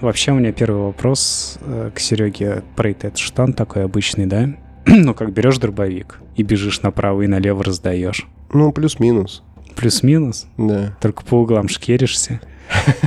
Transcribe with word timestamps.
Вообще 0.00 0.32
у 0.32 0.36
меня 0.36 0.52
первый 0.52 0.82
вопрос 0.82 1.58
э, 1.60 1.90
к 1.94 2.00
Сереге 2.00 2.62
про 2.76 2.90
этот 2.90 3.18
штан 3.18 3.52
такой 3.52 3.84
обычный, 3.84 4.26
да? 4.26 4.48
ну, 4.86 5.12
как 5.14 5.32
берешь 5.32 5.58
дробовик 5.58 6.18
и 6.36 6.42
бежишь 6.42 6.80
направо 6.82 7.22
и 7.22 7.26
налево 7.26 7.62
раздаешь. 7.64 8.26
Ну, 8.52 8.72
плюс-минус. 8.72 9.42
Плюс-минус? 9.76 10.46
Да. 10.56 10.96
Только 11.00 11.22
по 11.24 11.34
углам 11.40 11.68
шкеришься. 11.68 12.40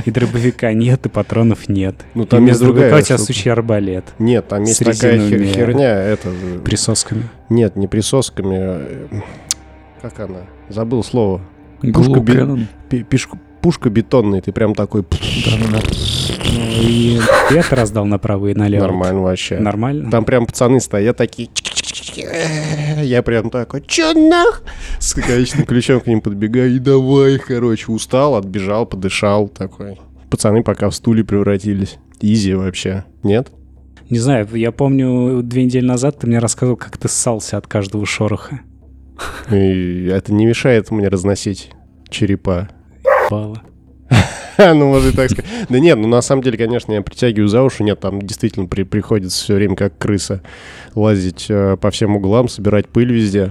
И 0.04 0.10
дробовика 0.10 0.72
нет, 0.72 1.06
и 1.06 1.08
патронов 1.08 1.68
нет. 1.68 1.96
Ну, 2.14 2.24
И 2.24 2.26
там 2.26 2.44
есть 2.44 2.60
вместо 2.60 2.64
дробовика 2.66 2.88
другая 2.90 3.02
у 3.02 3.04
тебя 3.06 3.18
сучий 3.18 3.50
арбалет. 3.50 4.04
Нет, 4.18 4.46
там 4.48 4.62
есть 4.62 4.84
такая 4.84 5.18
хер- 5.18 5.44
херня, 5.46 5.90
это... 6.02 6.30
Присосками. 6.64 7.24
Нет, 7.48 7.74
не 7.74 7.88
присосками. 7.88 8.56
э, 8.60 9.06
Как 10.02 10.20
она? 10.20 10.40
Забыл 10.68 11.02
слово. 11.02 11.40
Глоу 11.82 12.20
би- 12.20 12.32
Кэнон. 12.34 12.66
Пушка 13.64 13.88
бетонная, 13.88 14.42
ты 14.42 14.52
прям 14.52 14.74
такой... 14.74 15.06
Ну, 15.08 15.78
и 16.82 17.18
ты 17.48 17.56
это 17.60 17.74
раздал 17.74 18.04
направо 18.04 18.48
и 18.48 18.54
налево. 18.54 18.82
Нормально 18.82 19.22
вообще. 19.22 19.58
Нормально? 19.58 20.10
Там 20.10 20.26
прям 20.26 20.44
пацаны 20.44 20.80
стоят 20.80 21.16
такие... 21.16 21.48
Я 23.02 23.22
прям 23.22 23.48
такой, 23.48 23.80
чё 23.80 24.12
нах? 24.12 24.62
С 24.98 25.14
гаечным 25.14 25.64
ключом 25.64 26.00
к 26.00 26.06
ним 26.06 26.20
подбегаю 26.20 26.76
и 26.76 26.78
давай, 26.78 27.38
короче, 27.38 27.90
устал, 27.90 28.36
отбежал, 28.36 28.84
подышал, 28.84 29.48
такой. 29.48 29.98
Пацаны 30.28 30.62
пока 30.62 30.90
в 30.90 30.94
стуле 30.94 31.24
превратились. 31.24 31.96
Изи 32.20 32.52
вообще. 32.52 33.06
Нет? 33.22 33.50
Не 34.10 34.18
знаю, 34.18 34.46
я 34.52 34.72
помню, 34.72 35.42
две 35.42 35.64
недели 35.64 35.86
назад 35.86 36.18
ты 36.18 36.26
мне 36.26 36.38
рассказывал, 36.38 36.76
как 36.76 36.98
ты 36.98 37.08
ссался 37.08 37.56
от 37.56 37.66
каждого 37.66 38.04
шороха. 38.04 38.60
И 39.50 40.04
это 40.12 40.34
не 40.34 40.44
мешает 40.44 40.90
мне 40.90 41.08
разносить 41.08 41.70
черепа. 42.10 42.68
Бала. 43.30 43.62
ну, 44.58 44.88
можно 44.88 45.08
и 45.08 45.12
так 45.12 45.30
сказать. 45.30 45.50
Да 45.68 45.78
нет, 45.78 45.98
ну 45.98 46.08
на 46.08 46.20
самом 46.22 46.42
деле, 46.42 46.56
конечно, 46.58 46.92
я 46.92 47.02
притягиваю 47.02 47.48
за 47.48 47.62
уши. 47.62 47.82
Нет, 47.82 48.00
там 48.00 48.20
действительно 48.20 48.66
при- 48.66 48.84
приходится 48.84 49.42
все 49.42 49.54
время 49.54 49.76
как 49.76 49.98
крыса 49.98 50.42
лазить 50.94 51.46
э, 51.48 51.76
по 51.80 51.90
всем 51.90 52.16
углам, 52.16 52.48
собирать 52.48 52.88
пыль 52.88 53.12
везде. 53.12 53.50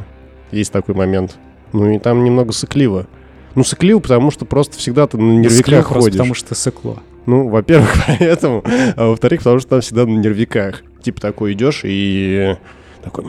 Есть 0.52 0.72
такой 0.72 0.96
момент. 0.96 1.38
Ну 1.74 1.90
и 1.90 2.00
там 2.00 2.24
немного 2.24 2.52
сыкливо. 2.54 3.08
Ну, 3.56 3.64
сыкливо, 3.64 4.00
потому 4.00 4.32
что 4.32 4.46
просто 4.46 4.78
всегда 4.78 5.08
ты 5.08 5.18
на 5.18 5.40
нервиках 5.40 5.86
ходишь. 5.88 6.14
потому 6.14 6.34
что 6.34 6.56
сыкло. 6.56 7.00
Ну, 7.26 7.48
во-первых, 7.48 7.94
поэтому, 8.08 8.64
а 8.96 9.10
во-вторых, 9.10 9.40
потому 9.42 9.60
что 9.60 9.70
там 9.70 9.82
всегда 9.82 10.06
на 10.06 10.18
нервиках. 10.18 10.84
Типа 11.02 11.20
такой 11.22 11.54
идешь 11.54 11.82
и 11.84 12.56
такой... 13.04 13.26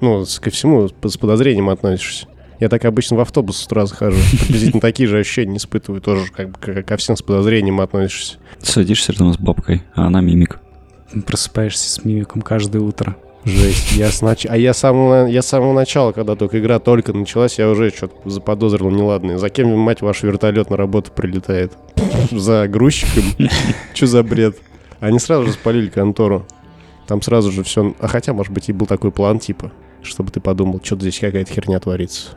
Ну, 0.00 0.24
ко 0.40 0.50
всему 0.50 0.88
с 0.88 1.16
подозрением 1.16 1.68
относишься. 1.68 2.26
Я 2.62 2.68
так 2.68 2.84
обычно 2.84 3.16
в 3.16 3.20
автобус 3.20 3.56
с 3.56 3.66
утра 3.66 3.86
захожу. 3.86 4.16
Приблизительно 4.38 4.80
такие 4.80 5.08
же 5.08 5.18
ощущения 5.18 5.56
испытываю. 5.56 6.00
Тоже 6.00 6.30
как 6.30 6.50
бы 6.50 6.82
ко 6.84 6.96
всем 6.96 7.16
с 7.16 7.22
подозрением 7.22 7.80
относишься. 7.80 8.36
Садишься 8.60 9.10
рядом 9.10 9.34
с 9.34 9.36
бабкой, 9.36 9.82
а 9.96 10.06
она 10.06 10.20
мимик. 10.20 10.60
Просыпаешься 11.26 11.90
с 11.90 12.04
мимиком 12.04 12.40
каждое 12.40 12.80
утро. 12.80 13.16
Жесть. 13.44 13.96
Я 13.96 14.12
снач... 14.12 14.46
А 14.48 14.56
я 14.56 14.74
с, 14.74 14.78
самого, 14.78 15.26
я 15.26 15.42
с 15.42 15.46
самого 15.48 15.72
начала, 15.72 16.12
когда 16.12 16.36
только 16.36 16.60
игра 16.60 16.78
только 16.78 17.12
началась, 17.12 17.58
я 17.58 17.68
уже 17.68 17.90
что-то 17.90 18.30
заподозрил 18.30 18.90
неладное. 18.90 19.38
За 19.38 19.48
кем, 19.48 19.76
мать, 19.76 20.00
ваш 20.00 20.22
вертолет 20.22 20.70
на 20.70 20.76
работу 20.76 21.10
прилетает? 21.10 21.72
За 22.30 22.68
грузчиком? 22.68 23.24
Что 23.92 24.06
за 24.06 24.22
бред? 24.22 24.56
Они 25.00 25.18
сразу 25.18 25.46
же 25.46 25.52
спалили 25.54 25.88
контору. 25.88 26.46
Там 27.08 27.22
сразу 27.22 27.50
же 27.50 27.64
все... 27.64 27.92
А 27.98 28.06
хотя, 28.06 28.32
может 28.32 28.52
быть, 28.52 28.68
и 28.68 28.72
был 28.72 28.86
такой 28.86 29.10
план, 29.10 29.40
типа, 29.40 29.72
чтобы 30.04 30.30
ты 30.30 30.38
подумал, 30.38 30.80
что-то 30.80 31.02
здесь 31.02 31.18
какая-то 31.18 31.52
херня 31.52 31.80
творится. 31.80 32.36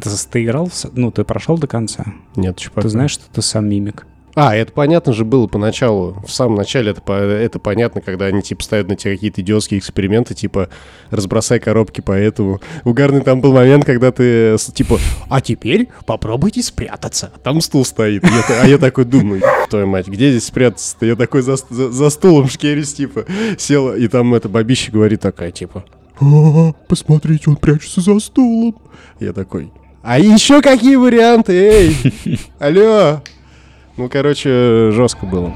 Ты, 0.00 0.10
ты 0.30 0.44
играл? 0.44 0.66
в 0.68 0.84
Ну, 0.94 1.10
ты 1.10 1.24
прошел 1.24 1.58
до 1.58 1.66
конца? 1.66 2.04
Нет, 2.36 2.58
что 2.60 2.80
Ты 2.80 2.88
знаешь, 2.88 3.12
что 3.12 3.24
ты 3.32 3.42
сам 3.42 3.68
мимик? 3.68 4.06
А, 4.38 4.54
это 4.54 4.70
понятно 4.70 5.14
же 5.14 5.24
было 5.24 5.46
поначалу. 5.46 6.22
В 6.26 6.30
самом 6.30 6.56
начале 6.56 6.90
это, 6.90 7.12
это 7.14 7.58
понятно, 7.58 8.02
когда 8.02 8.26
они 8.26 8.42
типа 8.42 8.62
ставят 8.62 8.86
на 8.86 8.94
тебя 8.94 9.14
какие-то 9.14 9.40
идиотские 9.40 9.78
эксперименты, 9.80 10.34
типа 10.34 10.68
разбросай 11.08 11.58
коробки 11.58 12.02
по 12.02 12.12
этому. 12.12 12.60
Угарный 12.84 13.22
там 13.22 13.40
был 13.40 13.54
момент, 13.54 13.86
когда 13.86 14.12
ты 14.12 14.58
типа, 14.74 14.98
а 15.30 15.40
теперь 15.40 15.88
попробуйте 16.04 16.62
спрятаться. 16.62 17.32
Там 17.42 17.62
стул 17.62 17.86
стоит. 17.86 18.24
Я 18.24 18.62
а 18.62 18.66
я 18.66 18.76
такой 18.76 19.06
думаю, 19.06 19.40
твою 19.70 19.86
мать, 19.86 20.06
где 20.06 20.28
здесь 20.30 20.44
спрятаться-то? 20.44 21.06
Я 21.06 21.16
такой 21.16 21.40
за, 21.40 21.56
за- 21.56 21.90
за 21.90 22.10
стулом 22.10 22.48
шкерюсь, 22.50 22.92
типа, 22.92 23.24
сел, 23.56 23.94
и 23.94 24.06
там 24.06 24.34
эта 24.34 24.50
бабища 24.50 24.92
говорит 24.92 25.22
такая, 25.22 25.50
типа, 25.50 25.82
«А, 26.20 26.72
посмотрите, 26.88 27.44
он 27.48 27.56
прячется 27.56 28.02
за 28.02 28.18
стулом. 28.20 28.76
Я 29.18 29.32
такой, 29.32 29.70
а 30.08 30.20
еще 30.20 30.62
какие 30.62 30.94
варианты, 30.94 31.52
эй? 31.52 31.96
Алло, 32.60 33.22
ну, 33.96 34.08
короче, 34.08 34.90
жестко 34.92 35.26
было. 35.26 35.52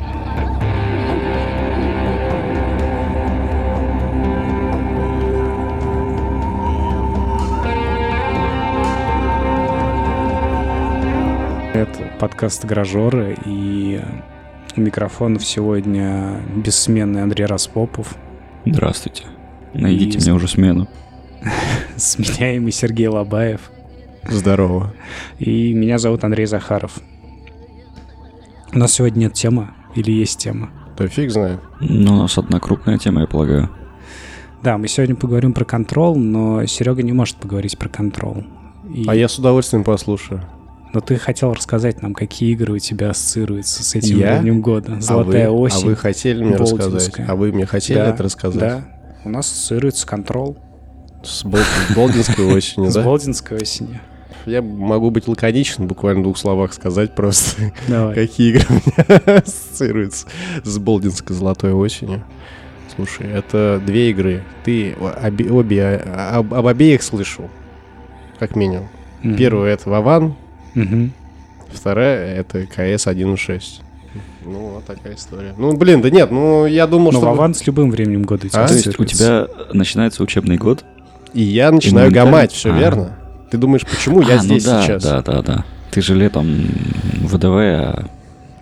Это 11.72 12.11
подкаст 12.19 12.65
«Гаражеры», 12.65 13.37
и 13.47 14.00
у 14.77 14.81
микрофонов 14.81 15.44
сегодня 15.44 16.41
бессменный 16.56 17.22
Андрей 17.22 17.47
Распопов, 17.47 18.17
Здравствуйте. 18.67 19.25
Найдите 19.72 20.19
И- 20.19 20.21
мне 20.22 20.32
уже 20.34 20.49
смену. 20.49 20.88
сменяемый 21.97 22.72
Сергей 22.72 23.06
Лобаев, 23.06 23.71
Здорово. 24.28 24.92
и 25.38 25.72
меня 25.72 25.98
зовут 25.98 26.25
Андрей 26.25 26.47
Захаров. 26.47 26.98
У 28.72 28.78
нас 28.78 28.92
сегодня 28.92 29.20
нет 29.20 29.32
темы, 29.34 29.70
или 29.94 30.12
есть 30.12 30.38
тема? 30.38 30.70
Да 30.97 31.06
фиг 31.08 31.31
знает. 31.31 31.60
Ну, 31.81 32.14
у 32.14 32.16
нас 32.19 32.36
одна 32.38 32.60
крупная 32.60 32.98
тема, 32.98 33.22
я 33.22 33.26
полагаю. 33.26 33.70
Да, 34.62 34.76
мы 34.76 34.88
сегодня 34.88 35.16
поговорим 35.16 35.53
про 35.54 35.64
контрол, 35.64 36.16
но 36.16 36.64
Серега 36.66 37.03
не 37.03 37.12
может 37.12 37.36
поговорить 37.36 37.78
про 37.78 37.88
контрол. 37.88 38.44
И- 38.94 39.04
А 39.08 39.14
я 39.14 39.26
с 39.28 39.38
удовольствием 39.38 39.82
послушаю. 39.84 40.44
Но 40.92 41.00
ты 41.00 41.16
хотел 41.16 41.52
рассказать 41.54 42.02
нам, 42.02 42.14
какие 42.14 42.52
игры 42.52 42.75
у 42.75 42.78
тебя 42.78 43.10
ассоциируются 43.10 43.82
с 43.82 43.94
этим 43.94 44.19
Я? 44.19 44.32
временем 44.34 44.60
года. 44.60 44.97
А 44.97 45.00
Золотая 45.00 45.48
вы- 45.50 45.56
осень. 45.60 45.84
А 45.84 45.87
вы 45.87 45.97
хотели 45.97 46.44
мне 46.44 46.56
рассказать? 46.56 47.12
А 47.26 47.34
вы 47.37 47.52
мне 47.52 47.64
хотели 47.64 47.97
Да, 47.98 48.10
это 48.10 48.22
рассказать? 48.25 48.60
Да. 48.60 48.84
У 49.25 49.31
нас 49.31 49.47
ассоциируется 49.50 50.06
контрол 50.06 50.58
С 51.22 51.44
Бол- 51.44 51.60
Болдинской 51.94 52.44
осенью, 52.56 52.91
с 52.91 52.94
да? 52.94 53.02
Болдинской 53.02 53.58
осенью. 53.58 54.00
Я 54.47 54.62
могу 54.62 55.11
быть 55.11 55.28
лаконичен, 55.28 55.87
буквально 55.87 56.21
в 56.21 56.25
двух 56.25 56.39
словах 56.39 56.73
сказать 56.73 57.15
просто, 57.15 57.73
Давай. 57.89 58.15
какие 58.15 58.51
игры 58.51 58.67
у 58.69 58.73
меня 58.75 59.19
ассоциируются 59.45 60.27
с 60.65 60.78
Болдинской 60.78 61.37
золотой 61.37 61.73
осенью. 61.73 62.25
Слушай, 62.95 63.29
это 63.33 63.81
две 63.84 64.11
игры. 64.11 64.43
Ты 64.65 64.95
обе- 65.23 65.50
обе, 65.50 66.03
а- 66.05 66.39
об, 66.39 66.53
об 66.55 66.67
обеих 66.67 67.03
слышал, 67.03 67.49
как 68.39 68.56
минимум. 68.56 68.89
Мгм. 69.23 69.37
Первая— 69.37 69.75
это 69.75 69.89
Вован, 69.91 70.34
Мгм. 70.75 71.12
Вторая— 71.73 72.34
это 72.37 72.67
КС 72.67 73.06
1.6. 73.06 73.81
Ну, 74.45 74.59
вот 74.71 74.84
такая 74.87 75.15
история. 75.15 75.55
Ну, 75.56 75.77
блин, 75.77 76.00
да 76.03 76.11
нет, 76.11 76.31
ну, 76.33 76.67
я 76.67 76.87
думал, 76.89 77.12
Но 77.12 77.19
что... 77.19 77.27
Вован 77.29 77.55
с 77.55 77.65
любым 77.67 77.91
временем 77.93 78.23
года 78.25 78.49
А? 78.53 78.67
То 78.67 78.75
есть 78.75 78.99
у 78.99 79.05
тебя 79.05 79.47
начинается 79.73 80.23
учебный 80.23 80.56
год? 80.56 80.84
И 81.33 81.43
я 81.43 81.71
начинаю 81.71 82.11
гамать, 82.11 82.50
все 82.50 82.73
А. 82.73 82.77
верно? 82.79 83.17
Ты 83.50 83.59
думаешь, 83.59 83.83
почему 83.87 84.21
я 84.22 84.34
А, 84.34 84.37
ну 84.38 84.43
здесь 84.43 84.65
да, 84.65 84.83
сейчас? 84.83 85.03
Да, 85.03 85.22
да, 85.22 85.43
да. 85.43 85.65
Ты 85.91 86.00
же 86.03 86.15
летом 86.15 86.47
ВДВ, 87.21 87.44
а 87.47 88.05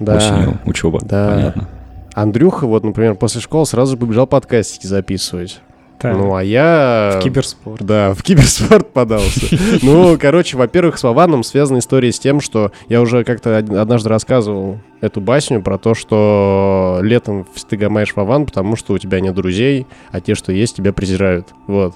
Да. 0.01 0.17
осенью 0.17 0.59
учеба. 0.65 1.01
Да. 1.03 1.35
Понятно. 1.35 1.69
Андрюха, 2.15 2.67
вот, 2.67 2.85
например, 2.85 3.15
после 3.15 3.41
школы 3.41 3.67
сразу 3.67 3.93
же 3.93 3.97
побежал 3.99 4.27
подкастики 4.27 4.87
записывать. 4.87 5.61
Так, 6.01 6.17
Ну, 6.17 6.35
а 6.37 6.45
я... 6.45 7.17
в 7.19 7.23
киберспорт. 7.25 7.83
Да, 7.85 8.15
в 8.15 8.23
киберспорт 8.23 8.93
подался. 8.93 9.57
Ну, 9.83 10.17
короче, 10.19 10.57
во-первых, 10.57 10.97
с 10.97 11.03
Вованом 11.03 11.43
связана 11.43 11.79
история 11.79 12.13
с 12.13 12.21
тем, 12.21 12.41
что 12.41 12.71
я 12.89 13.01
уже 13.03 13.25
как-то 13.25 13.59
од- 13.59 13.71
однажды 13.71 14.09
рассказывал 14.09 14.79
эту 15.01 15.21
басню 15.21 15.61
про 15.61 15.77
то, 15.77 15.95
что 15.95 17.01
летом 17.03 17.47
ты 17.69 17.77
гамаешь 17.77 18.15
Вован, 18.15 18.47
потому 18.47 18.77
что 18.77 18.95
у 18.95 18.99
тебя 18.99 19.21
нет 19.21 19.35
друзей, 19.35 19.87
а 20.13 20.21
те, 20.21 20.35
что 20.37 20.53
есть, 20.53 20.77
тебя 20.77 20.93
презирают. 20.93 21.49
Вот. 21.67 21.95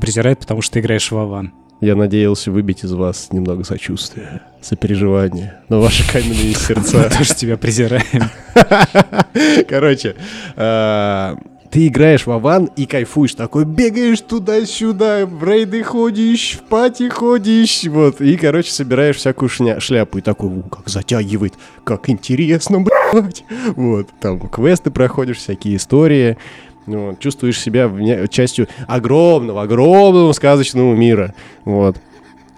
Презирает, 0.00 0.40
потому 0.40 0.60
что 0.60 0.74
ты 0.74 0.80
играешь 0.80 1.08
в 1.08 1.12
Вован. 1.12 1.52
Я 1.84 1.96
надеялся 1.96 2.50
выбить 2.50 2.82
из 2.82 2.92
вас 2.92 3.28
немного 3.30 3.62
сочувствия, 3.62 4.40
сопереживания, 4.62 5.60
но 5.68 5.82
ваши 5.82 6.02
каменные 6.10 6.54
сердца... 6.54 6.96
Мы 6.96 7.18
тоже 7.18 7.34
тебя 7.34 7.58
презираем. 7.58 8.30
Короче, 9.68 10.16
а, 10.56 11.36
ты 11.70 11.88
играешь 11.88 12.24
в 12.24 12.30
Аван 12.30 12.70
и 12.74 12.86
кайфуешь, 12.86 13.34
такой 13.34 13.66
бегаешь 13.66 14.22
туда-сюда, 14.22 15.26
в 15.26 15.44
рейды 15.44 15.82
ходишь, 15.82 16.52
в 16.52 16.62
пати 16.62 17.10
ходишь, 17.10 17.84
вот, 17.84 18.22
и, 18.22 18.38
короче, 18.38 18.70
собираешь 18.70 19.16
всякую 19.16 19.50
шня- 19.50 19.78
шляпу, 19.78 20.16
и 20.16 20.22
такой, 20.22 20.48
«У, 20.48 20.62
как 20.62 20.88
затягивает, 20.88 21.52
как 21.84 22.08
интересно, 22.08 22.80
блядь, 23.12 23.44
вот, 23.76 24.08
там 24.22 24.40
квесты 24.40 24.90
проходишь, 24.90 25.36
всякие 25.36 25.76
истории, 25.76 26.38
вот, 26.86 27.18
чувствуешь 27.18 27.60
себя 27.60 27.90
частью 28.28 28.68
огромного, 28.86 29.62
огромного 29.62 30.32
сказочного 30.32 30.94
мира, 30.94 31.34
вот. 31.64 31.96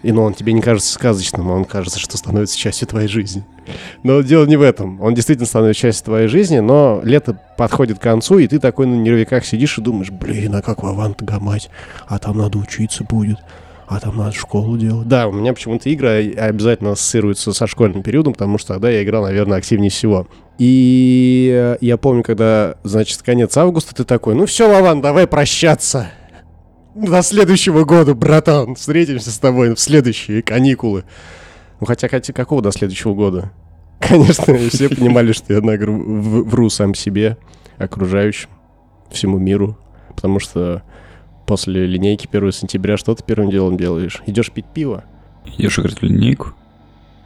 И 0.03 0.13
ну, 0.13 0.23
он 0.23 0.35
тебе 0.35 0.53
не 0.53 0.61
кажется 0.61 0.93
сказочным, 0.93 1.51
он 1.51 1.65
кажется, 1.65 1.99
что 1.99 2.17
становится 2.17 2.57
частью 2.57 2.87
твоей 2.87 3.09
жизни. 3.09 3.43
Но 4.05 4.21
дело 4.21 4.47
не 4.47 4.57
в 4.57 4.63
этом. 4.63 5.01
Он 5.01 5.15
действительно 5.15 5.49
становится 5.49 5.83
частью 5.83 6.05
твоей 6.05 6.29
жизни, 6.29 6.61
но 6.61 7.01
лето 7.03 7.41
подходит 7.57 7.99
к 7.99 8.03
концу, 8.03 8.39
и 8.39 8.47
ты 8.47 8.61
такой 8.61 8.87
на 8.87 8.95
нервиках 8.95 9.45
сидишь 9.45 9.79
и 9.79 9.83
думаешь, 9.83 10.11
блин, 10.11 10.55
а 10.55 10.63
как 10.63 10.85
в 10.85 10.87
Авант 10.87 11.23
гамать? 11.23 11.71
А 12.07 12.19
там 12.19 12.39
надо 12.39 12.59
учиться 12.59 13.03
будет. 13.03 13.39
А 13.89 13.99
там 13.99 14.17
надо 14.17 14.33
школу 14.33 14.77
делать. 14.77 15.09
Да, 15.09 15.29
у 15.29 15.33
меня 15.33 15.53
почему-то 15.53 15.89
игры 15.89 16.33
обязательно 16.35 16.93
ассоциируются 16.93 17.53
со 17.53 17.67
школьным 17.67 18.03
периодом, 18.03 18.33
потому 18.33 18.59
что 18.59 18.75
тогда 18.75 18.91
я 18.91 19.03
играл, 19.03 19.25
наверное, 19.25 19.59
активнее 19.59 19.91
всего. 19.91 20.27
И 20.59 21.51
э, 21.53 21.77
я 21.81 21.97
помню, 21.99 22.23
когда, 22.23 22.77
значит, 22.83 23.23
конец 23.23 23.57
августа, 23.57 23.95
ты 23.95 24.05
такой, 24.05 24.35
ну 24.35 24.47
все, 24.47 24.69
Вован, 24.69 25.03
давай 25.03 25.27
прощаться. 25.27 26.09
До 26.95 27.21
следующего 27.23 27.85
года, 27.85 28.15
братан. 28.15 28.75
Встретимся 28.75 29.31
с 29.31 29.39
тобой 29.39 29.75
в 29.75 29.81
следующие 29.81 30.43
каникулы. 30.43 31.05
Ну 31.81 31.87
хотя, 31.87 32.09
хотя 32.09 32.33
какого 32.33 32.63
до 32.63 32.73
следующего 32.73 33.13
года? 33.13 33.53
Конечно, 34.01 34.57
все 34.71 34.89
понимали, 34.89 35.33
что 35.33 35.53
я 35.53 35.61
вру 35.61 36.71
сам 36.71 36.95
себе, 36.95 37.37
окружающим, 37.77 38.49
всему 39.11 39.39
миру. 39.39 39.77
Потому 40.15 40.41
что 40.41 40.83
после 41.47 41.87
линейки 41.87 42.27
1 42.31 42.53
сентября 42.53 42.97
что 42.97 43.15
ты 43.15 43.23
первым 43.23 43.51
делом 43.51 43.77
делаешь? 43.77 44.23
Идешь 44.25 44.51
пить 44.51 44.67
пиво? 44.73 45.05
Идешь 45.45 45.79
играть 45.79 46.01
в 46.01 46.03
линейку? 46.03 46.55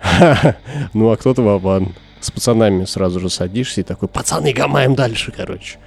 Ну, 0.94 1.10
а 1.10 1.16
кто-то 1.16 1.42
вован. 1.42 1.94
С 2.20 2.30
пацанами 2.30 2.84
сразу 2.84 3.18
же 3.20 3.30
садишься 3.30 3.80
и 3.80 3.84
такой, 3.84 4.08
пацаны, 4.08 4.52
гамаем 4.52 4.94
дальше, 4.94 5.32
короче. 5.34 5.78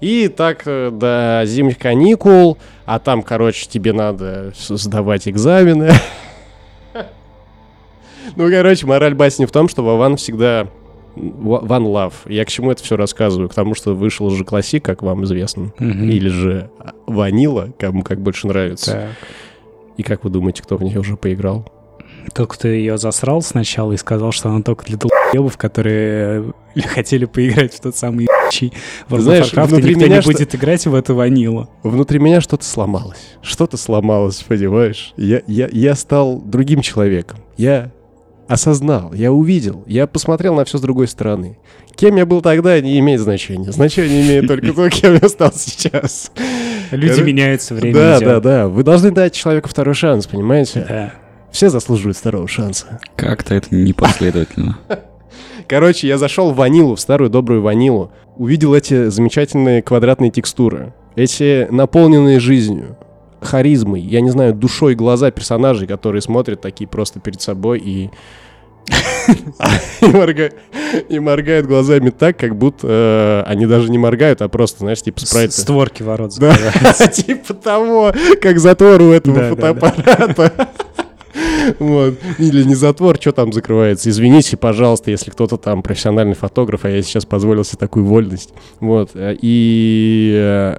И 0.00 0.28
так 0.28 0.62
э, 0.66 0.90
до 0.90 1.42
зимних 1.44 1.78
каникул, 1.78 2.58
а 2.86 2.98
там, 2.98 3.22
короче, 3.22 3.68
тебе 3.68 3.92
надо 3.92 4.52
сдавать 4.56 5.28
экзамены. 5.28 5.92
Ну, 8.36 8.48
короче, 8.48 8.86
мораль 8.86 9.14
басни 9.14 9.44
в 9.44 9.50
том, 9.50 9.68
что 9.68 9.82
Вован 9.82 10.16
всегда 10.16 10.68
One 11.16 11.86
Love. 11.86 12.14
Я 12.26 12.44
к 12.44 12.48
чему 12.48 12.70
это 12.70 12.82
все 12.82 12.96
рассказываю? 12.96 13.48
К 13.48 13.54
тому, 13.54 13.74
что 13.74 13.94
вышел 13.94 14.30
же 14.30 14.44
классик, 14.44 14.84
как 14.84 15.02
вам 15.02 15.24
известно. 15.24 15.72
Или 15.80 16.28
же 16.28 16.70
ванила, 17.06 17.70
кому 17.78 18.02
как 18.02 18.20
больше 18.20 18.46
нравится. 18.46 18.92
Так. 18.92 19.28
И 19.96 20.02
как 20.02 20.22
вы 20.22 20.30
думаете, 20.30 20.62
кто 20.62 20.76
в 20.76 20.82
нее 20.82 21.00
уже 21.00 21.16
поиграл? 21.16 21.66
Тот, 22.34 22.48
кто 22.48 22.68
ее 22.68 22.98
засрал 22.98 23.42
сначала 23.42 23.92
и 23.92 23.96
сказал, 23.96 24.32
что 24.32 24.48
она 24.48 24.62
только 24.62 24.84
для 24.84 24.96
долбоебов, 24.96 25.56
которые 25.56 26.52
э, 26.74 26.80
хотели 26.86 27.24
поиграть 27.24 27.74
в 27.74 27.80
тот 27.80 27.96
самый 27.96 28.24
ебучий 28.26 28.72
World 29.08 29.20
Знаешь, 29.20 29.52
of 29.52 29.54
Warcraft, 29.54 29.64
и 29.64 29.68
внутри 29.68 29.90
никто 29.94 30.06
меня 30.06 30.16
не 30.16 30.22
что- 30.22 30.32
будет 30.32 30.54
играть 30.54 30.86
в 30.86 30.94
эту 30.94 31.14
ванилу. 31.14 31.68
Внутри 31.82 32.18
меня 32.18 32.40
что-то 32.40 32.64
сломалось. 32.64 33.36
Что-то 33.42 33.76
сломалось, 33.76 34.42
понимаешь? 34.42 35.12
Я, 35.16 35.42
я, 35.46 35.68
я 35.70 35.94
стал 35.94 36.40
другим 36.40 36.80
человеком. 36.82 37.38
Я 37.56 37.90
осознал, 38.48 39.12
я 39.12 39.30
увидел, 39.32 39.84
я 39.86 40.08
посмотрел 40.08 40.54
на 40.56 40.64
все 40.64 40.78
с 40.78 40.80
другой 40.80 41.06
стороны. 41.06 41.56
Кем 41.94 42.16
я 42.16 42.26
был 42.26 42.42
тогда, 42.42 42.80
не 42.80 42.98
имеет 42.98 43.20
значения. 43.20 43.70
Значение 43.70 44.22
имеет 44.22 44.48
только 44.48 44.72
то, 44.72 44.88
кем 44.90 45.18
я 45.22 45.28
стал 45.28 45.52
сейчас. 45.54 46.32
Люди 46.90 47.20
меняются, 47.20 47.74
время 47.74 47.94
Да, 47.94 48.20
да, 48.20 48.40
да. 48.40 48.68
Вы 48.68 48.82
должны 48.82 49.12
дать 49.12 49.34
человеку 49.34 49.68
второй 49.68 49.94
шанс, 49.94 50.26
понимаете? 50.26 50.84
Да. 50.88 51.12
Все 51.52 51.68
заслуживают 51.68 52.16
второго 52.16 52.46
шанса. 52.48 53.00
Как-то 53.16 53.54
это 53.54 53.74
непоследовательно. 53.74 54.78
Короче, 55.68 56.08
я 56.08 56.18
зашел 56.18 56.50
в 56.52 56.56
ванилу, 56.56 56.94
в 56.96 57.00
старую 57.00 57.30
добрую 57.30 57.62
ванилу, 57.62 58.10
увидел 58.36 58.74
эти 58.74 59.08
замечательные 59.08 59.82
квадратные 59.82 60.30
текстуры, 60.30 60.92
эти 61.16 61.68
наполненные 61.70 62.40
жизнью, 62.40 62.96
харизмой, 63.40 64.00
я 64.00 64.20
не 64.20 64.30
знаю, 64.30 64.54
душой 64.54 64.94
глаза 64.94 65.30
персонажей, 65.30 65.86
которые 65.86 66.22
смотрят 66.22 66.60
такие 66.60 66.88
просто 66.88 67.20
перед 67.20 67.40
собой 67.40 67.78
и... 67.78 68.10
и, 70.00 70.06
морга- 70.06 70.52
и 71.08 71.18
моргают 71.20 71.66
глазами 71.66 72.10
так, 72.10 72.36
как 72.36 72.56
будто 72.56 73.44
э, 73.46 73.50
они 73.50 73.66
даже 73.66 73.90
не 73.90 73.98
моргают, 73.98 74.42
а 74.42 74.48
просто, 74.48 74.80
знаешь, 74.80 75.02
типа 75.02 75.20
спрайты. 75.20 75.52
Створки 75.52 76.02
ворот 76.02 76.34
Да. 76.38 76.50
закрываются. 76.52 77.06
Типа 77.22 77.54
того, 77.54 78.12
как 78.42 78.58
затвор 78.58 79.00
у 79.02 79.12
этого 79.12 79.50
фотоаппарата. 79.50 80.68
Вот. 81.78 82.14
Или 82.38 82.62
не 82.64 82.74
затвор, 82.74 83.16
что 83.20 83.32
там 83.32 83.52
закрывается. 83.52 84.08
Извините, 84.10 84.56
пожалуйста, 84.56 85.10
если 85.10 85.30
кто-то 85.30 85.56
там 85.56 85.82
профессиональный 85.82 86.34
фотограф, 86.34 86.84
а 86.84 86.90
я 86.90 87.02
сейчас 87.02 87.24
позволил 87.26 87.64
себе 87.64 87.78
такую 87.78 88.04
вольность. 88.04 88.52
Вот. 88.80 89.10
И 89.14 90.78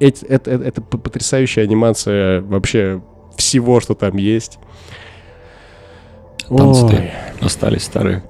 это, 0.00 0.26
это- 0.26 0.50
это 0.50 0.80
потрясающая 0.82 1.64
анимация 1.64 2.40
вообще 2.42 3.02
всего, 3.36 3.80
что 3.80 3.94
там 3.94 4.16
есть. 4.16 4.58
Танцы-то 6.48 6.96
Ой. 6.96 7.10
остались 7.40 7.84
старые. 7.84 8.22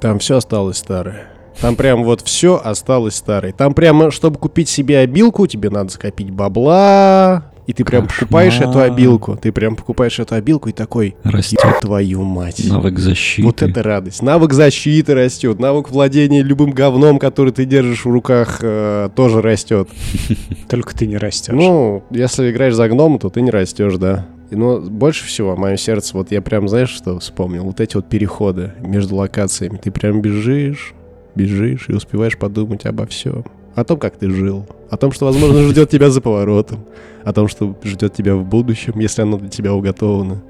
Там 0.00 0.18
все 0.18 0.36
осталось 0.38 0.78
старое. 0.78 1.28
Там 1.60 1.76
прям 1.76 2.02
вот 2.02 2.22
все 2.22 2.60
осталось 2.62 3.14
старое. 3.14 3.52
Там 3.52 3.74
прямо, 3.74 4.10
чтобы 4.10 4.38
купить 4.38 4.68
себе 4.68 4.98
обилку, 4.98 5.46
тебе 5.46 5.70
надо 5.70 5.90
скопить 5.92 6.30
бабла. 6.30 7.51
И 7.66 7.72
ты 7.72 7.84
прям 7.84 8.06
Кошмар. 8.06 8.20
покупаешь 8.20 8.60
эту 8.60 8.80
обилку. 8.80 9.38
Ты 9.40 9.52
прям 9.52 9.76
покупаешь 9.76 10.18
эту 10.18 10.34
обилку 10.34 10.68
и 10.68 10.72
такой, 10.72 11.14
Растет 11.22 11.60
«Ёб 11.64 11.80
твою 11.80 12.22
мать. 12.22 12.62
навык 12.68 12.98
защиты. 12.98 13.46
Вот 13.46 13.62
это 13.62 13.82
радость. 13.82 14.20
Навык 14.22 14.52
защиты 14.52 15.14
растет, 15.14 15.60
навык 15.60 15.90
владения 15.90 16.42
любым 16.42 16.72
говном, 16.72 17.18
который 17.18 17.52
ты 17.52 17.64
держишь 17.64 18.04
в 18.04 18.10
руках, 18.10 18.58
э, 18.62 19.10
тоже 19.14 19.40
растет. 19.40 19.88
Только 20.68 20.96
ты 20.96 21.06
не 21.06 21.16
растешь. 21.16 21.54
Ну, 21.54 22.02
если 22.10 22.50
играешь 22.50 22.74
за 22.74 22.88
гнома, 22.88 23.18
то 23.18 23.28
ты 23.30 23.40
не 23.40 23.50
растешь, 23.50 23.96
да. 23.96 24.26
Но 24.50 24.80
больше 24.80 25.24
всего 25.26 25.56
мое 25.56 25.76
сердце, 25.76 26.16
вот 26.16 26.30
я 26.30 26.42
прям, 26.42 26.68
знаешь, 26.68 26.90
что 26.90 27.18
вспомнил? 27.20 27.64
Вот 27.64 27.80
эти 27.80 27.96
вот 27.96 28.08
переходы 28.08 28.72
между 28.80 29.16
локациями. 29.16 29.78
Ты 29.82 29.90
прям 29.90 30.20
бежишь, 30.20 30.92
бежишь 31.34 31.86
и 31.88 31.92
успеваешь 31.94 32.36
подумать 32.36 32.84
обо 32.84 33.06
всем. 33.06 33.44
О 33.74 33.84
том, 33.84 33.98
как 33.98 34.16
ты 34.18 34.30
жил. 34.30 34.66
О 34.90 34.96
том, 34.96 35.12
что, 35.12 35.26
возможно, 35.26 35.62
ждет 35.68 35.88
тебя 35.90 36.10
за 36.10 36.20
поворотом. 36.20 36.80
О 37.24 37.32
том, 37.32 37.48
что 37.48 37.74
ждет 37.84 38.12
тебя 38.14 38.34
в 38.36 38.44
будущем, 38.44 38.98
если 38.98 39.22
оно 39.22 39.38
для 39.38 39.48
тебя 39.48 39.72
уготовано. 39.72 40.42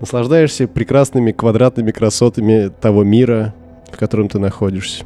Наслаждаешься 0.00 0.68
прекрасными 0.68 1.32
квадратными 1.32 1.90
красотами 1.90 2.70
того 2.80 3.02
мира, 3.04 3.54
в 3.90 3.96
котором 3.96 4.28
ты 4.28 4.38
находишься. 4.38 5.04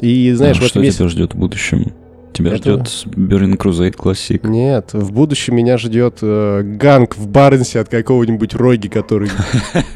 И 0.00 0.32
знаешь, 0.32 0.56
А 0.56 0.60
в 0.60 0.62
этом 0.64 0.68
что 0.70 0.80
есть... 0.82 0.98
тебя 0.98 1.08
ждет 1.08 1.34
в 1.34 1.38
будущем? 1.38 1.92
Тебя 2.32 2.54
Это- 2.54 2.84
ждет 2.84 3.14
Burning 3.16 3.56
Crusade 3.56 3.94
Classic. 3.96 4.46
Нет, 4.48 4.90
в 4.94 5.12
будущем 5.12 5.56
меня 5.56 5.76
ждет 5.78 6.18
э, 6.22 6.62
ганг 6.62 7.16
в 7.16 7.28
Барнсе 7.28 7.80
от 7.80 7.88
какого-нибудь 7.88 8.54
Роги, 8.54 8.88
который 8.88 9.30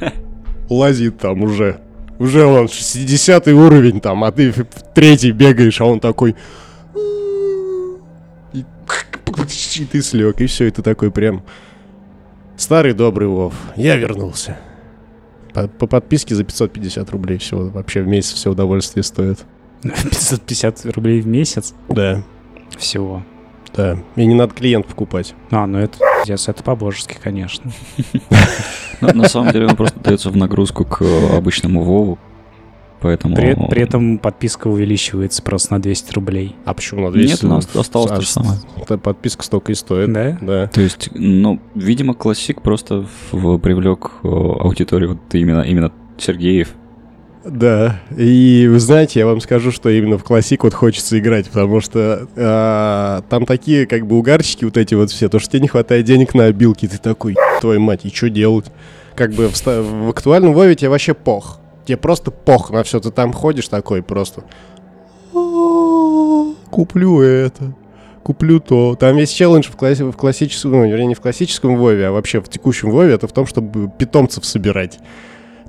лазит 0.69 1.19
там 1.19 1.43
уже. 1.43 1.81
Уже 2.21 2.45
он 2.45 2.69
60 2.69 3.49
уровень 3.49 3.99
там, 3.99 4.25
а 4.25 4.31
ты 4.31 4.53
в 4.53 4.65
третий 4.95 5.31
бегаешь, 5.31 5.81
а 5.81 5.87
он 5.87 6.01
такой... 6.01 6.37
И, 8.53 8.59
и 8.59 9.85
ты 9.87 10.03
слег, 10.03 10.39
и 10.43 10.47
все, 10.47 10.67
и 10.67 10.71
ты 10.71 10.83
такой 10.83 11.11
прям... 11.11 11.43
Старый 12.59 12.93
добрый 12.93 13.27
Вов, 13.27 13.55
я 13.75 13.97
вернулся. 13.97 14.59
По, 15.55 15.67
по 15.67 15.87
подписке 15.87 16.35
за 16.35 16.45
550 16.45 17.09
рублей 17.09 17.39
всего, 17.39 17.71
вообще 17.71 18.03
в 18.03 18.07
месяц 18.07 18.35
все 18.35 18.51
удовольствие 18.51 19.03
стоит. 19.03 19.39
550 19.83 20.95
рублей 20.95 21.23
в 21.23 21.27
месяц 21.27 21.73
Да, 21.89 22.23
всего. 22.77 23.25
Да. 23.75 23.99
И 24.17 24.27
не 24.27 24.35
надо 24.35 24.55
клиент 24.55 24.87
покупать. 24.87 25.35
А, 25.51 25.67
ну 25.67 25.79
это 25.79 25.99
пиздец, 26.21 26.49
это 26.49 26.63
по-божески, 26.63 27.17
конечно. 27.23 27.71
На, 29.01 29.29
самом 29.29 29.53
деле 29.53 29.67
он 29.67 29.77
просто 29.77 29.99
дается 30.01 30.31
в 30.31 30.37
нагрузку 30.37 30.85
к 30.85 31.03
э, 31.03 31.37
обычному 31.37 31.83
Вову. 31.83 32.19
Поэтому... 33.01 33.35
При, 33.35 33.55
при 33.55 33.83
этом 33.83 34.19
подписка 34.19 34.69
увеличивается 34.69 35.43
просто 35.43 35.73
на 35.73 35.81
200 35.81 36.13
рублей. 36.13 36.55
А 36.67 36.75
почему 36.75 37.07
на 37.07 37.11
200? 37.11 37.31
Нет, 37.31 37.45
у 37.45 37.49
нас 37.49 37.69
осталось 37.75 38.11
то 38.11 38.21
же 38.21 38.29
самое. 38.29 38.59
Эта 38.77 38.99
подписка 38.99 39.43
столько 39.43 39.73
и 39.73 39.75
стоит. 39.75 40.13
Да? 40.13 40.37
Да. 40.41 40.67
То 40.67 40.83
есть, 40.83 41.09
ну, 41.15 41.61
видимо, 41.75 42.13
классик 42.13 42.61
просто 42.61 43.07
в- 43.33 43.59
привлек 43.59 44.13
э, 44.23 44.29
аудиторию 44.29 45.11
вот 45.11 45.35
именно, 45.35 45.63
именно 45.63 45.93
Сергеев. 46.19 46.75
Да. 47.45 48.01
И 48.17 48.69
вы 48.71 48.79
знаете, 48.81 49.21
я 49.21 49.27
вам 49.27 49.41
скажу, 49.41 49.73
что 49.73 49.89
именно 49.89 50.19
в 50.19 50.25
классик 50.25 50.65
вот 50.65 50.75
хочется 50.75 51.19
играть, 51.19 51.49
потому 51.49 51.81
что 51.81 52.29
а, 52.37 53.23
там 53.31 53.47
такие 53.47 53.87
как 53.87 54.07
бы 54.07 54.19
угарчики 54.19 54.65
вот 54.65 54.77
эти 54.77 54.95
вот 54.95 55.11
все, 55.11 55.29
то 55.29 55.39
что 55.39 55.51
тебе 55.53 55.63
не 55.63 55.69
хватает 55.69 56.05
денег 56.05 56.35
на 56.35 56.47
обилки, 56.47 56.87
ты 56.87 56.99
такой, 56.99 57.37
твою 57.61 57.81
мать, 57.81 58.05
и 58.05 58.15
что 58.15 58.29
делать? 58.29 58.67
Как 59.15 59.33
бы 59.33 59.49
в, 59.49 59.67
в 59.67 60.11
актуальном 60.11 60.53
Вове 60.53 60.75
тебе 60.75 60.91
вообще 60.91 61.15
пох. 61.15 61.61
Тебе 61.87 61.97
просто 61.97 62.31
пох 62.31 62.71
на 62.71 62.83
все, 62.83 63.01
ты 63.01 63.11
там 63.11 63.33
ходишь 63.33 63.69
такой 63.69 64.03
просто. 64.03 64.45
«А, 65.35 66.53
Куплю 66.71 67.21
это. 67.21 67.73
Куплю 68.23 68.61
то. 68.61 68.97
Там 68.97 69.17
весь 69.17 69.31
челлендж 69.31 69.69
в, 69.71 69.77
классе, 69.77 70.05
в 70.05 70.13
классическом, 70.13 70.73
ну, 70.73 70.87
вернее, 70.87 71.07
не 71.07 71.15
в 71.15 71.21
классическом 71.21 71.77
Вове, 71.77 72.09
а 72.09 72.13
вообще 72.13 72.41
в 72.41 72.49
текущем 72.49 72.91
Вове, 72.91 73.15
это 73.15 73.27
в 73.27 73.33
том, 73.33 73.47
чтобы 73.47 73.91
питомцев 73.99 74.45
собирать. 74.45 74.99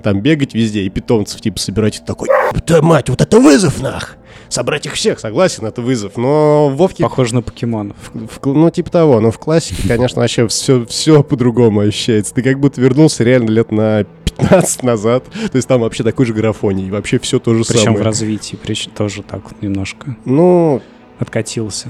Там 0.02 0.20
бегать 0.20 0.54
везде 0.54 0.82
и 0.82 0.88
питомцев 0.88 1.40
типа 1.40 1.58
собирать. 1.58 1.98
И 2.00 2.04
такой, 2.04 2.28
да 2.66 2.82
мать, 2.82 3.08
вот 3.08 3.20
это 3.20 3.38
вызов 3.38 3.80
нах! 3.82 4.16
собрать 4.48 4.84
их 4.84 4.92
всех, 4.94 5.18
согласен, 5.18 5.64
это 5.64 5.80
вызов. 5.80 6.18
Но 6.18 6.68
в 6.68 6.76
Вовке, 6.76 7.02
Похоже 7.02 7.34
на 7.36 7.40
покемонов. 7.40 7.96
в- 8.12 8.26
в- 8.26 8.46
ну 8.54 8.68
типа 8.70 8.90
того, 8.90 9.18
но 9.20 9.30
в 9.30 9.38
классике, 9.38 9.88
конечно, 9.88 10.20
вообще 10.20 10.46
все, 10.46 10.84
все 10.84 11.22
по-другому 11.22 11.80
ощущается. 11.80 12.34
Ты 12.34 12.42
как 12.42 12.60
будто 12.60 12.78
вернулся 12.78 13.24
реально 13.24 13.48
лет 13.48 13.72
на 13.72 14.04
15 14.26 14.82
назад. 14.82 15.24
То 15.50 15.56
есть 15.56 15.66
там 15.66 15.80
вообще 15.80 16.02
такой 16.04 16.26
же 16.26 16.34
графоний, 16.34 16.90
вообще 16.90 17.18
все 17.18 17.38
то 17.38 17.54
же 17.54 17.64
Причем 17.64 17.78
в 17.80 17.84
самое. 17.84 18.04
развитии, 18.04 18.58
прич- 18.62 18.90
тоже 18.94 19.22
так 19.22 19.42
вот 19.44 19.62
немножко 19.62 20.16
Ну, 20.26 20.82
откатился. 21.18 21.88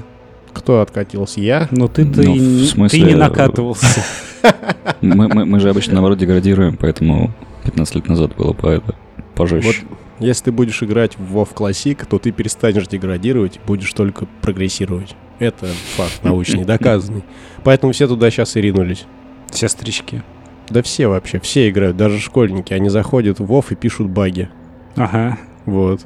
кто 0.53 0.79
откатился? 0.79 1.41
Я? 1.41 1.67
Но 1.71 1.89
ты, 1.89 2.05
ты, 2.05 2.21
Ну, 2.23 2.33
в 2.33 2.37
не- 2.37 2.65
смысле, 2.65 2.97
ты 2.99 3.05
не 3.05 3.15
накатывался. 3.15 4.05
Мы, 5.01 5.27
мы, 5.27 5.45
мы 5.45 5.59
же 5.59 5.69
обычно 5.69 5.93
наоборот 5.95 6.17
деградируем, 6.17 6.77
поэтому 6.77 7.31
15 7.63 7.95
лет 7.95 8.07
назад 8.07 8.35
было 8.35 8.53
по 8.53 8.67
это 8.67 8.95
пожестче. 9.35 9.83
Если 10.19 10.45
ты 10.45 10.51
будешь 10.51 10.81
играть 10.83 11.17
в 11.17 11.37
WoW 11.37 11.53
Classic, 11.53 12.05
то 12.07 12.19
ты 12.19 12.31
перестанешь 12.31 12.87
деградировать 12.87 13.59
будешь 13.65 13.91
только 13.93 14.27
прогрессировать. 14.41 15.15
Это 15.39 15.67
факт 15.95 16.23
научный, 16.23 16.65
доказанный. 16.65 17.23
Поэтому 17.63 17.93
все 17.93 18.07
туда 18.07 18.29
сейчас 18.29 18.55
и 18.55 18.61
ринулись. 18.61 19.05
Все 19.51 19.67
старички. 19.67 20.21
Да 20.69 20.81
все 20.81 21.07
вообще, 21.07 21.39
все 21.39 21.69
играют, 21.69 21.97
даже 21.97 22.19
школьники. 22.19 22.73
Они 22.73 22.89
заходят 22.89 23.39
в 23.39 23.51
WoW 23.51 23.65
и 23.71 23.75
пишут 23.75 24.09
баги. 24.09 24.49
Ага. 24.95 25.37
Вот. 25.65 26.01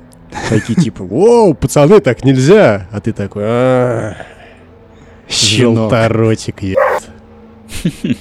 Такие 0.49 0.75
типа, 0.75 1.03
воу, 1.03 1.53
пацаны, 1.53 1.99
так 1.99 2.23
нельзя. 2.23 2.87
А 2.91 2.99
ты 2.99 3.13
такой, 3.13 3.43
«А, 3.45 4.15
желторотик, 5.29 6.61
ебать. 6.63 7.09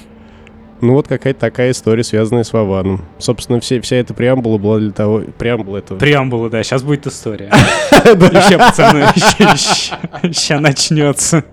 Ну 0.81 0.93
вот 0.93 1.07
какая-то 1.07 1.39
такая 1.39 1.71
история, 1.71 2.03
связанная 2.03 2.43
с 2.43 2.53
Вованом. 2.53 3.03
Собственно, 3.17 3.59
все, 3.59 3.81
вся 3.81 3.95
эта 3.97 4.13
преамбула 4.13 4.57
была 4.57 4.77
для 4.79 4.91
того... 4.91 5.23
Преамбула 5.37 5.77
это... 5.77 5.95
Преамбула, 5.95 6.49
да, 6.49 6.63
сейчас 6.63 6.83
будет 6.83 7.07
история. 7.07 7.51
Еще, 8.05 8.57
пацаны, 8.57 9.05
сейчас 9.15 10.59
начнется. 10.61 11.43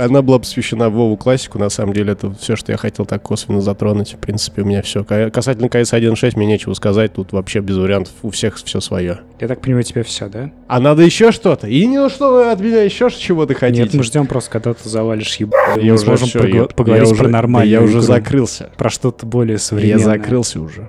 Она 0.00 0.22
была 0.22 0.38
посвящена 0.38 0.88
Вову 0.88 1.16
классику, 1.16 1.58
на 1.58 1.68
самом 1.68 1.92
деле 1.92 2.12
это 2.12 2.32
все, 2.34 2.56
что 2.56 2.72
я 2.72 2.78
хотел 2.78 3.04
так 3.04 3.22
косвенно 3.22 3.60
затронуть. 3.60 4.14
В 4.14 4.18
принципе, 4.18 4.62
у 4.62 4.64
меня 4.64 4.80
все. 4.82 5.04
Касательно 5.04 5.68
КС 5.68 5.92
1.6 5.92 6.32
мне 6.36 6.46
нечего 6.46 6.72
сказать, 6.74 7.12
тут 7.12 7.32
вообще 7.32 7.60
без 7.60 7.76
вариантов, 7.76 8.12
у 8.22 8.30
всех 8.30 8.56
все 8.56 8.80
свое. 8.80 9.20
Я 9.40 9.48
так 9.48 9.60
понимаю, 9.60 9.84
тебе 9.84 10.02
все, 10.02 10.28
да? 10.28 10.50
А 10.68 10.80
надо 10.80 11.02
еще 11.02 11.30
что-то? 11.32 11.66
И 11.66 11.84
не 11.86 11.98
ну 11.98 12.08
что 12.08 12.32
вы 12.32 12.50
от 12.50 12.60
меня 12.60 12.82
еще 12.82 13.10
чего-то 13.10 13.54
хотите? 13.54 13.82
Нет, 13.82 13.94
мы 13.94 14.02
ждем 14.02 14.26
просто, 14.26 14.50
когда 14.50 14.72
ты 14.72 14.88
завалишь 14.88 15.36
еб... 15.36 15.52
Я 15.76 15.82
Мы 15.82 15.90
уже 15.92 15.98
сможем 16.04 16.28
всё, 16.28 16.40
погла- 16.40 16.54
я- 16.56 16.64
поговорить 16.64 17.08
я 17.08 17.14
про 17.14 17.24
уже- 17.24 17.32
нормальную 17.32 17.70
да 17.70 17.78
Я 17.80 17.82
уже 17.84 17.92
игру. 17.98 18.00
закрылся. 18.02 18.70
Про 18.78 18.88
что-то 18.90 19.26
более 19.26 19.54
Я 19.54 19.58
современное. 19.58 20.04
закрылся 20.04 20.60
уже. 20.60 20.88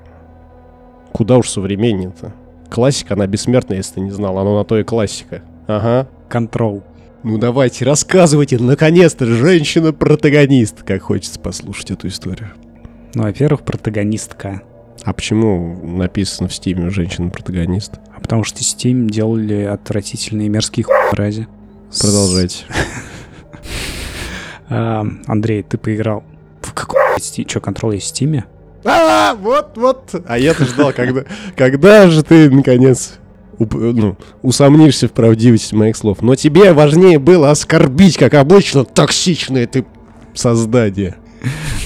Куда 1.12 1.38
уж 1.38 1.50
современнее-то? 1.50 2.32
Классика, 2.70 3.16
она 3.16 3.28
бессмертная, 3.28 3.78
если 3.78 3.96
ты 3.96 4.02
не 4.02 4.12
знал. 4.12 4.38
Она 4.40 4.54
на 4.56 4.64
то 4.64 4.80
и 4.80 4.84
классика. 4.84 5.42
Ага. 5.68 6.08
Контрол. 6.30 6.84
Ну 7.24 7.38
давайте, 7.38 7.86
рассказывайте, 7.86 8.58
наконец-то, 8.60 9.26
женщина-протагонист. 9.26 10.84
Как 10.84 11.04
хочется 11.04 11.40
послушать 11.40 11.92
эту 11.92 12.10
историю. 12.10 12.52
Ну, 13.16 13.24
во-первых, 13.24 13.64
протагонистка. 13.64 14.62
А 15.04 15.14
почему 15.14 15.80
написано 15.86 16.50
в 16.50 16.54
стиме 16.54 16.90
женщина-протагонист? 16.90 17.94
А 18.14 18.20
потому 18.20 18.44
что 18.44 18.60
Steam 18.60 19.08
делали 19.08 19.64
отвратительные 19.64 20.50
мерзкие 20.50 20.86
рази. 21.14 21.48
Продолжайте. 21.98 22.66
Андрей, 24.68 25.64
ты 25.64 25.78
поиграл 25.78 26.26
в 26.62 26.74
какой 26.74 27.00
Steam? 27.20 27.50
Что, 27.50 27.62
контрол 27.62 27.94
есть 27.94 28.14
в 28.14 28.22
Steam? 28.22 28.44
А, 28.84 29.34
вот, 29.36 29.78
вот. 29.78 30.24
А 30.28 30.38
я-то 30.38 30.66
ждал, 30.66 30.92
когда, 30.92 31.24
когда 31.56 32.10
же 32.10 32.22
ты, 32.22 32.50
наконец, 32.50 33.14
ну, 33.60 34.16
усомнишься 34.42 35.08
в 35.08 35.12
правдивости 35.12 35.76
моих 35.76 35.96
слов. 35.98 36.22
Но 36.22 36.36
тебе 36.36 36.74
важнее 36.74 37.20
было 37.20 37.52
оскорбить, 37.52 38.18
как 38.18 38.34
обычно, 38.34 38.84
токсичное 38.86 39.68
ты 39.68 39.86
создание. 40.34 41.16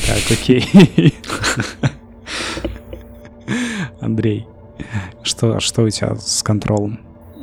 Так, 0.08 0.20
окей. 0.32 0.66
Андрей, 4.00 4.46
что, 5.24 5.60
что 5.60 5.84
у 5.84 5.90
тебя 5.90 6.16
с 6.16 6.44
контролом? 6.44 7.00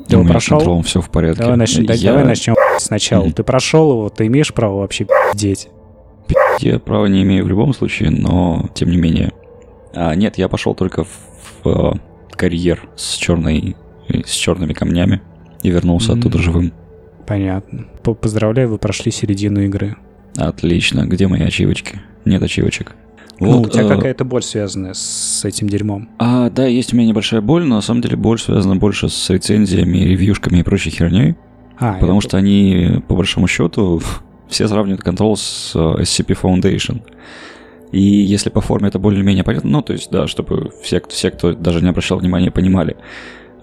Ты 0.08 0.16
У 0.16 0.20
его 0.20 0.22
меня 0.22 0.30
с 0.30 0.32
прошел? 0.34 0.58
контролом 0.58 0.82
все 0.82 1.00
в 1.00 1.10
порядке. 1.10 1.42
Давай, 1.42 1.56
начнем, 1.56 1.84
Я- 1.90 2.10
давай 2.12 2.24
начнем 2.24 2.54
сначала. 2.78 3.24
Мгм. 3.24 3.32
Ты 3.32 3.42
прошел 3.42 3.90
его, 3.92 4.08
ты 4.10 4.26
имеешь 4.26 4.52
право 4.52 4.80
вообще 4.80 5.06
пиздеть? 5.32 5.68
Я 6.60 6.78
права 6.78 7.06
не 7.06 7.22
имею 7.22 7.44
в 7.44 7.48
любом 7.48 7.74
случае, 7.74 8.10
но 8.10 8.68
тем 8.74 8.90
не 8.90 8.96
менее. 8.96 9.32
А, 9.94 10.14
нет, 10.14 10.38
я 10.38 10.48
пошел 10.48 10.74
только 10.74 11.04
в, 11.04 11.08
в, 11.64 11.68
э, 11.68 11.92
карьер 12.32 12.82
с 12.96 13.14
черной, 13.14 13.76
с 14.26 14.30
черными 14.32 14.72
камнями 14.72 15.20
и 15.62 15.70
вернулся 15.70 16.12
М. 16.12 16.18
оттуда 16.18 16.38
живым. 16.38 16.72
Понятно. 17.26 17.86
По- 18.02 18.14
Поздравляю, 18.14 18.68
вы 18.68 18.78
прошли 18.78 19.10
середину 19.10 19.62
игры. 19.62 19.96
Отлично. 20.36 21.06
Где 21.06 21.26
мои 21.26 21.42
ачивочки? 21.42 22.00
Нет 22.24 22.42
ачивочек. 22.42 22.92
ну, 23.40 23.50
у 23.50 23.62
Вот, 23.62 23.72
тебя 23.72 23.84
э, 23.84 23.88
какая-то 23.88 24.24
боль 24.24 24.42
связанная 24.42 24.94
с 24.94 25.44
этим 25.44 25.68
дерьмом. 25.68 26.08
А, 26.18 26.50
да, 26.50 26.66
есть 26.66 26.92
у 26.92 26.96
меня 26.96 27.08
небольшая 27.08 27.40
боль, 27.40 27.64
но 27.64 27.76
на 27.76 27.80
самом 27.80 28.00
деле 28.02 28.16
боль 28.16 28.38
связана 28.38 28.76
больше 28.76 29.08
с 29.08 29.30
рецензиями, 29.30 29.98
ревьюшками 29.98 30.58
и 30.58 30.62
прочей 30.62 30.90
херней, 30.90 31.34
А, 31.78 31.94
потому 31.94 32.18
это- 32.18 32.28
что 32.28 32.36
они, 32.36 33.02
по 33.08 33.16
большому 33.16 33.46
счету, 33.48 34.00
все 34.48 34.68
сравнивают 34.68 35.02
контрол 35.02 35.36
с 35.36 35.72
э, 35.74 36.02
SCP 36.02 36.36
Foundation. 36.40 37.02
И 37.92 38.00
если 38.02 38.50
по 38.50 38.60
форме 38.60 38.88
это 38.88 38.98
более-менее 38.98 39.44
понятно, 39.44 39.70
ну, 39.70 39.82
то 39.82 39.92
есть, 39.92 40.10
да, 40.10 40.26
чтобы 40.26 40.70
все, 40.82 41.00
все, 41.08 41.30
кто 41.30 41.52
даже 41.54 41.80
не 41.80 41.88
обращал 41.88 42.18
внимания, 42.18 42.50
понимали, 42.50 42.96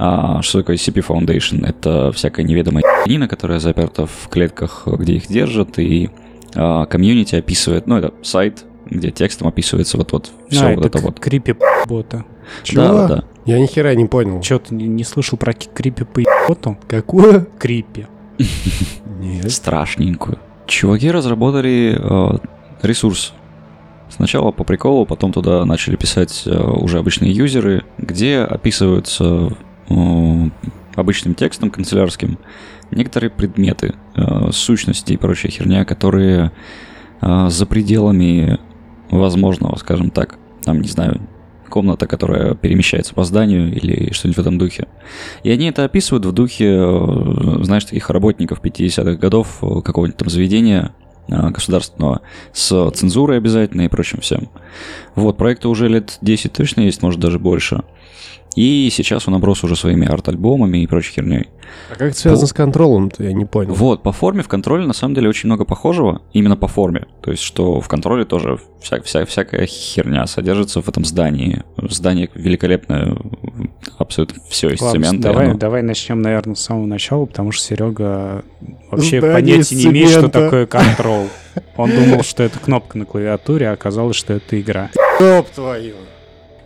а, 0.04 0.42
что 0.42 0.62
такое 0.62 0.78
SCP 0.78 1.06
Foundation. 1.06 1.64
Это 1.64 2.12
всякая 2.12 2.44
неведомая 2.44 2.84
нина, 3.06 3.28
которая 3.28 3.60
заперта 3.60 4.08
в 4.08 4.30
клетках, 4.30 4.88
где 4.88 5.14
их 5.14 5.28
держат, 5.28 5.78
и 5.78 6.10
а, 6.56 6.88
комьюнити 6.88 7.36
описывает, 7.36 7.86
ну, 7.86 7.98
это 7.98 8.12
сайт, 8.24 8.66
где 8.90 9.12
текстом 9.12 9.48
описывается 9.48 9.98
вот-вот 9.98 10.32
все 10.50 10.66
а, 10.66 10.76
вот 10.76 10.86
это 10.88 10.98
к- 10.98 11.02
вот. 11.04 11.20
крипи 11.20 11.54
бота. 11.86 12.26
Да, 12.74 12.92
да, 12.94 13.08
да. 13.08 13.24
Я 13.46 13.60
ни 13.60 13.68
хера 13.68 13.94
не 13.94 14.06
понял. 14.06 14.42
Че, 14.42 14.58
ты 14.58 14.74
не, 14.74 14.88
не 14.88 15.04
слышал 15.04 15.38
про 15.38 15.54
крипи 15.54 16.04
боту? 16.48 16.80
Какое? 16.88 17.46
Крипи. 17.60 18.08
Нет. 19.20 19.52
страшненькую. 19.52 20.40
Чуваки 20.66 21.12
разработали 21.12 21.96
э, 21.96 22.38
ресурс. 22.82 23.34
Сначала 24.10 24.52
по 24.52 24.64
приколу, 24.64 25.06
потом 25.06 25.32
туда 25.32 25.64
начали 25.64 25.96
писать 25.96 26.42
э, 26.48 26.60
уже 26.60 26.98
обычные 26.98 27.32
юзеры, 27.32 27.84
где 28.00 28.40
описываются 28.40 29.56
обычным 30.96 31.36
текстом 31.36 31.70
канцелярским 31.70 32.38
некоторые 32.92 33.30
предметы, 33.30 33.96
э, 34.16 34.52
сущности 34.52 35.14
и 35.14 35.18
прочая 35.18 35.52
херня, 35.52 35.86
которые 35.86 36.52
э, 37.22 37.48
за 37.50 37.66
пределами 37.66 38.60
возможного, 39.10 39.76
скажем 39.78 40.10
так, 40.10 40.38
там, 40.64 40.82
не 40.82 40.90
знаю, 40.90 41.22
комната, 41.72 42.06
которая 42.06 42.54
перемещается 42.54 43.16
по 43.16 43.24
зданию 43.24 43.74
или 43.74 44.14
что-нибудь 44.14 44.38
в 44.38 44.42
этом 44.42 44.58
духе. 44.60 44.88
И 45.44 45.50
они 45.50 45.68
это 45.68 45.84
описывают 45.86 46.26
в 46.26 46.32
духе, 46.32 46.78
э, 46.78 47.64
знаешь, 47.64 47.86
таких 47.86 48.12
работников 48.12 48.62
50-х 48.62 49.14
годов 49.16 49.58
э, 49.64 49.82
какого-нибудь 49.82 50.18
там 50.18 50.30
заведения 50.30 50.94
э, 51.30 51.50
государственного 51.50 52.22
с 52.54 52.92
цензурой 52.92 53.38
обязательно 53.38 53.82
и 53.82 53.88
прочим 53.88 54.20
всем. 54.20 54.50
Вот, 55.16 55.38
проекту 55.38 55.70
уже 55.70 55.88
лет 55.88 56.20
10 56.22 56.54
точно 56.54 56.82
есть, 56.82 57.02
может 57.02 57.20
даже 57.20 57.40
больше. 57.40 57.84
И 58.56 58.90
сейчас 58.92 59.28
он 59.28 59.36
оброс 59.36 59.64
уже 59.64 59.76
своими 59.78 60.06
арт-альбомами 60.08 60.80
и 60.80 60.88
прочей 60.88 61.14
херней. 61.14 61.48
А 61.90 61.94
как 61.96 62.10
это 62.10 62.18
связано 62.18 62.48
с 62.48 62.54
контролем-то? 62.54 63.24
Я 63.24 63.32
не 63.32 63.46
понял. 63.46 63.74
Вот, 63.74 64.04
по 64.04 64.12
форме 64.12 64.44
в 64.44 64.50
контроле 64.50 64.86
на 64.86 64.92
самом 64.94 65.16
деле 65.16 65.30
очень 65.30 65.48
много 65.48 65.64
похожего, 65.64 66.22
именно 66.34 66.58
по 66.58 66.68
форме. 66.68 67.08
То 67.22 67.32
есть, 67.32 67.44
что 67.44 67.80
в 67.80 67.88
контроле 67.88 68.26
тоже 68.26 68.60
вся, 68.82 69.00
вся, 69.02 69.26
всякая 69.26 69.66
херня 69.68 70.28
содержится 70.28 70.82
в 70.82 70.90
этом 70.90 71.06
здании. 71.06 71.64
Здание 71.78 72.30
великолепное, 72.36 73.16
абсолютно 73.98 74.42
все 74.50 74.70
из 74.70 74.82
Ладно, 74.82 75.02
цемента. 75.06 75.30
давай, 75.30 75.46
оно- 75.52 75.58
давай 75.58 75.82
начнем, 75.82 76.22
наверное, 76.22 76.56
с 76.56 76.60
самого 76.62 76.86
начала, 76.88 77.26
потому 77.26 77.54
что 77.54 77.64
Серега 77.64 78.44
вообще 78.92 79.20
Здание 79.20 79.34
понятия 79.34 79.76
не 79.76 79.86
имеет, 79.86 80.10
что 80.10 80.28
такое 80.28 80.66
контрол. 80.68 81.28
Он 81.78 81.90
думал, 81.90 82.24
что 82.24 82.44
это 82.44 82.60
кнопка 82.60 82.98
на 82.98 83.06
клавиатуре, 83.06 83.70
а 83.70 83.74
оказалось, 83.74 84.18
что 84.18 84.34
это 84.34 84.60
игра. 84.60 84.90
Топ 85.20 85.50
твою. 85.52 85.96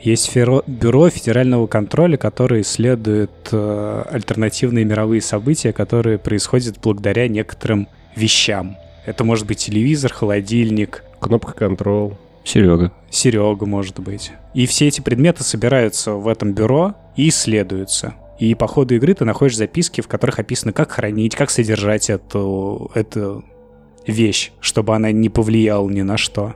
Есть 0.05 0.31
феро- 0.31 0.63
бюро 0.67 1.09
федерального 1.09 1.65
контроля, 1.65 2.15
которое 2.15 2.61
исследует 2.61 3.31
э, 3.51 4.03
альтернативные 4.11 4.85
мировые 4.85 5.19
события, 5.19 5.73
которые 5.73 6.19
происходят 6.19 6.79
благодаря 6.79 7.27
некоторым 7.27 7.87
вещам. 8.15 8.77
Это 9.07 9.23
может 9.23 9.47
быть 9.47 9.57
телевизор, 9.57 10.13
холодильник, 10.13 11.03
Кнопка 11.19 11.53
контрол. 11.53 12.19
Серега. 12.43 12.91
Серега, 13.09 13.65
может 13.65 13.99
быть. 13.99 14.31
И 14.53 14.67
все 14.67 14.89
эти 14.89 15.01
предметы 15.01 15.43
собираются 15.43 16.11
в 16.11 16.27
этом 16.27 16.53
бюро 16.53 16.93
и 17.15 17.29
исследуются. 17.29 18.13
И 18.37 18.53
по 18.53 18.67
ходу 18.67 18.93
игры 18.93 19.15
ты 19.15 19.25
находишь 19.25 19.57
записки, 19.57 20.01
в 20.01 20.07
которых 20.07 20.37
описано, 20.37 20.71
как 20.71 20.91
хранить, 20.91 21.35
как 21.35 21.49
содержать 21.49 22.11
эту, 22.11 22.91
эту 22.93 23.43
вещь, 24.05 24.51
чтобы 24.59 24.95
она 24.95 25.11
не 25.11 25.29
повлияла 25.29 25.89
ни 25.89 26.03
на 26.03 26.17
что. 26.17 26.53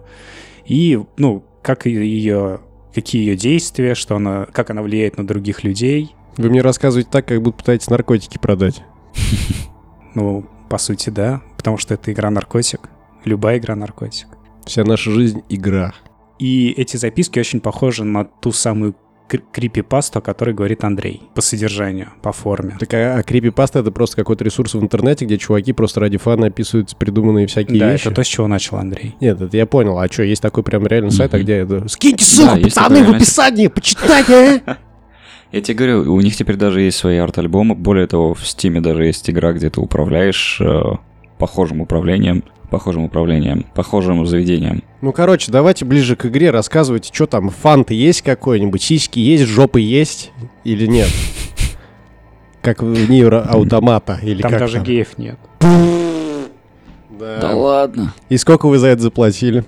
И, 0.68 1.00
ну, 1.18 1.44
как 1.64 1.88
ее, 1.88 2.60
какие 2.94 3.22
ее 3.22 3.36
действия, 3.36 3.96
что 3.96 4.16
она, 4.16 4.46
как 4.52 4.70
она 4.70 4.82
влияет 4.82 5.18
на 5.18 5.26
других 5.26 5.64
людей. 5.64 6.16
Вы 6.38 6.50
мне 6.50 6.62
рассказываете 6.62 7.10
так, 7.12 7.28
как 7.28 7.42
будто 7.42 7.58
пытаетесь 7.58 7.90
наркотики 7.90 8.38
продать. 8.38 8.84
Ну, 10.16 10.44
по 10.70 10.80
сути, 10.80 11.12
да, 11.12 11.44
потому 11.56 11.78
что 11.78 11.94
это 11.94 12.12
игра-наркотик. 12.12 12.90
Любая 13.26 13.60
игра-наркотик. 13.60 14.28
Вся 14.66 14.84
наша 14.84 15.12
жизнь— 15.12 15.44
игра. 15.50 15.94
И 16.40 16.72
эти 16.72 16.98
записки 16.98 17.38
очень 17.38 17.60
похожи 17.60 18.04
на 18.04 18.26
ту 18.26 18.52
самую 18.52 18.96
крипипасту, 19.38 20.20
о 20.20 20.22
которой 20.22 20.54
говорит 20.54 20.84
Андрей. 20.84 21.22
По 21.36 21.42
содержанию, 21.42 22.10
по 22.22 22.32
форме. 22.32 22.78
Так, 22.80 22.94
а, 22.94 23.18
а 23.18 23.24
крипипаста— 23.24 23.80
это 23.82 23.92
просто 23.92 24.16
какой-то 24.16 24.44
ресурс 24.44 24.74
в 24.74 24.82
интернете, 24.82 25.26
где 25.26 25.38
чуваки 25.38 25.74
просто 25.74 26.00
ради 26.00 26.18
фана 26.18 26.48
описывают 26.48 26.96
придуманные 26.98 27.48
всякие 27.48 27.80
да, 27.80 27.92
вещи? 27.92 28.08
это 28.08 28.16
то, 28.16 28.24
с 28.24 28.28
чего 28.28 28.48
начал 28.48 28.78
Андрей. 28.78 29.16
Нет, 29.22 29.42
это 29.42 29.56
я 29.56 29.66
понял. 29.66 29.98
А 29.98 30.08
что, 30.08 30.24
есть 30.24 30.42
такой 30.42 30.64
прям 30.64 30.86
реальный 30.86 31.12
сайт, 31.12 31.34
а 31.34 31.40
где 31.40 31.58
это... 31.58 31.88
Скиньте 31.88 32.26
ссылку, 32.26 32.56
Да, 32.56 32.62
пацаны, 32.62 33.04
в 33.04 33.16
описании, 33.16 33.68
почитайте, 33.68 34.64
а! 34.66 34.78
Я 35.52 35.62
тебе 35.62 35.76
говорю, 35.76 36.14
у 36.14 36.22
них 36.22 36.36
теперь 36.36 36.58
даже 36.58 36.82
есть 36.82 36.98
свои 36.98 37.18
арт-альбомы. 37.18 37.74
Более 37.74 38.06
того, 38.06 38.36
в 38.36 38.46
Стиме 38.46 38.82
даже 38.82 39.06
есть 39.06 39.28
игра, 39.30 39.52
где 39.52 39.72
ты 39.72 39.82
управляешь 39.82 40.62
э, 40.62 40.82
похожим 41.40 41.82
управлением, 41.82 42.44
похожим 42.70 43.04
управлением, 43.04 43.66
похожим 43.76 44.26
заведением. 44.26 44.84
Ну, 45.02 45.12
короче, 45.12 45.52
давайте 45.52 45.86
ближе 45.86 46.16
к 46.16 46.26
игре 46.26 46.52
рассказывайте, 46.52 47.12
что 47.14 47.26
там, 47.26 47.50
фанты 47.50 47.94
есть 47.94 48.22
какой-нибудь, 48.22 48.82
сиськи 48.82 49.20
есть, 49.20 49.44
жопы 49.46 49.82
есть 49.82 50.32
или 50.64 50.86
нет? 50.86 51.10
Как 52.62 52.84
в 52.84 53.10
Нивро 53.10 53.40
Автомата 53.42 54.20
или 54.22 54.42
Там 54.42 54.52
как 54.52 54.60
даже 54.62 54.76
там? 54.76 54.84
геев 54.84 55.18
нет. 55.18 55.38
Да. 57.20 57.40
Да 57.42 57.56
ладно. 57.56 58.14
И 58.30 58.38
сколько 58.38 58.68
вы 58.68 58.78
за 58.78 58.88
это 58.88 59.02
заплатили? 59.02 59.64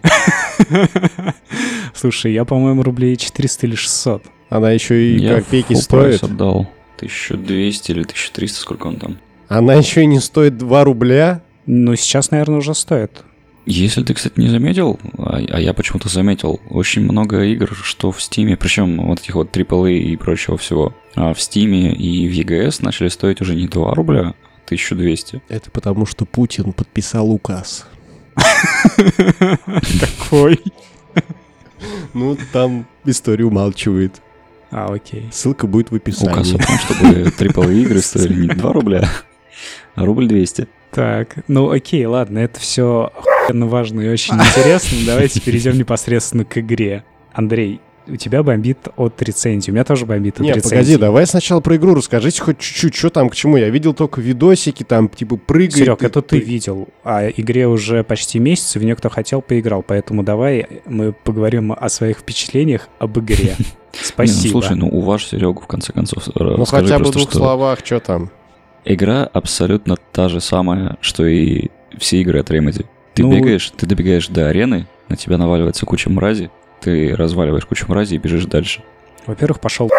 Слушай, 1.93 2.33
я, 2.33 2.45
по-моему, 2.45 2.83
рублей 2.83 3.15
400 3.17 3.67
или 3.67 3.75
600. 3.75 4.23
Она 4.49 4.71
еще 4.71 5.01
и 5.01 5.19
Я 5.19 5.35
копейки 5.37 5.73
стоит. 5.73 5.87
прайс 6.19 6.23
отдал. 6.23 6.67
1200 6.97 7.91
или 7.91 8.01
1300, 8.01 8.59
сколько 8.59 8.87
он 8.87 8.95
там. 8.97 9.17
Она 9.47 9.73
еще 9.73 10.03
и 10.03 10.05
не 10.05 10.19
стоит 10.19 10.57
2 10.57 10.83
рубля. 10.83 11.41
Ну, 11.65 11.95
сейчас, 11.95 12.31
наверное, 12.31 12.57
уже 12.57 12.73
стоит. 12.73 13.23
Если 13.65 14.03
ты, 14.03 14.13
кстати, 14.15 14.39
не 14.39 14.47
заметил, 14.47 14.99
а, 15.17 15.37
а 15.37 15.59
я 15.59 15.73
почему-то 15.73 16.09
заметил, 16.09 16.59
очень 16.69 17.03
много 17.03 17.43
игр, 17.43 17.69
что 17.75 18.11
в 18.11 18.21
Стиме, 18.21 18.57
причем 18.57 19.05
вот 19.05 19.19
этих 19.19 19.35
вот 19.35 19.55
AAA 19.55 19.99
и 19.99 20.17
прочего 20.17 20.57
всего, 20.57 20.95
а 21.15 21.33
в 21.33 21.41
Стиме 21.41 21.93
и 21.93 22.27
в 22.27 22.31
EGS 22.31 22.83
начали 22.83 23.09
стоить 23.09 23.39
уже 23.41 23.53
не 23.53 23.67
2 23.67 23.93
рубля, 23.93 24.19
а 24.19 24.35
1200. 24.65 25.43
Это 25.47 25.69
потому, 25.69 26.05
что 26.07 26.25
Путин 26.25 26.73
подписал 26.73 27.29
указ. 27.29 27.85
Какой? 29.99 30.59
Ну, 32.13 32.37
там 32.51 32.87
история 33.05 33.45
умалчивает. 33.45 34.21
А, 34.71 34.91
окей. 34.91 35.29
Ссылка 35.31 35.67
будет 35.67 35.91
в 35.91 35.95
Указ 35.95 36.23
о 36.23 36.27
описании. 36.27 36.57
том, 36.57 36.77
чтобы 36.79 37.13
AAA 37.23 37.81
игры 37.81 37.99
стоили 38.01 38.33
не 38.33 38.47
2 38.47 38.73
рубля, 38.73 39.09
а 39.95 40.05
рубль 40.05 40.27
200. 40.27 40.67
Так, 40.91 41.37
ну 41.47 41.69
окей, 41.71 42.05
ладно, 42.05 42.39
это 42.39 42.59
все 42.59 43.11
охуенно 43.17 43.67
важно 43.67 44.01
и 44.01 44.09
очень 44.09 44.35
интересно. 44.35 44.97
Давайте 45.05 45.39
перейдем 45.41 45.77
непосредственно 45.77 46.43
к 46.45 46.57
игре. 46.57 47.03
Андрей, 47.33 47.79
у 48.07 48.15
тебя 48.17 48.43
бомбит 48.43 48.77
от 48.97 49.21
рецензии. 49.21 49.71
У 49.71 49.73
меня 49.73 49.85
тоже 49.85 50.05
бомбит 50.05 50.35
от 50.35 50.41
Не, 50.41 50.49
рецензии. 50.53 50.69
погоди, 50.69 50.97
давай 50.97 51.25
сначала 51.27 51.61
про 51.61 51.75
игру 51.77 51.93
расскажите 51.95 52.41
хоть 52.41 52.57
чуть-чуть, 52.59 52.93
что 52.95 53.09
там 53.09 53.29
к 53.29 53.35
чему. 53.35 53.55
Я 53.57 53.69
видел 53.69 53.93
только 53.93 54.19
видосики, 54.19 54.83
там, 54.83 55.07
типа, 55.07 55.37
прыгает. 55.37 55.75
Серег, 55.75 56.01
и- 56.03 56.07
это 56.07 56.21
ты 56.21 56.39
видел. 56.39 56.89
А 57.05 57.29
игре 57.29 57.67
уже 57.67 58.03
почти 58.03 58.39
месяц, 58.39 58.75
и 58.75 58.79
в 58.79 58.83
нее 58.83 58.95
кто 58.95 59.09
хотел, 59.09 59.41
поиграл. 59.41 59.81
Поэтому 59.83 60.23
давай 60.23 60.67
мы 60.85 61.13
поговорим 61.13 61.71
о 61.71 61.87
своих 61.89 62.17
впечатлениях 62.19 62.89
об 62.99 63.17
игре. 63.19 63.55
Не, 63.93 63.99
Спасибо. 64.03 64.55
ну, 64.55 64.61
слушай, 64.61 64.75
ну 64.77 64.89
уважь 64.89 65.27
Серегу, 65.27 65.61
в 65.61 65.67
конце 65.67 65.93
концов. 65.93 66.23
Ну, 66.35 66.65
хотя 66.65 66.97
бы 66.99 67.05
в 67.05 67.11
двух 67.11 67.29
что 67.29 67.37
словах, 67.37 67.79
что 67.83 67.99
там. 67.99 68.29
Игра 68.85 69.23
абсолютно 69.31 69.95
та 70.11 70.27
же 70.29 70.41
самая, 70.41 70.97
что 71.01 71.25
и 71.25 71.69
все 71.97 72.21
игры 72.21 72.39
от 72.39 72.49
Remedy. 72.49 72.85
Ты 73.13 73.23
Ну- 73.23 73.35
бегаешь, 73.35 73.71
ты 73.77 73.85
добегаешь 73.85 74.27
до 74.27 74.47
арены, 74.49 74.87
на 75.09 75.15
тебя 75.15 75.37
наваливается 75.37 75.85
куча 75.85 76.09
мрази, 76.09 76.49
ты 76.81 77.15
разваливаешь 77.15 77.65
кучу 77.65 77.85
мрази 77.87 78.15
и 78.15 78.17
бежишь 78.17 78.45
дальше. 78.45 78.81
Во-первых, 79.27 79.59
пошел. 79.59 79.89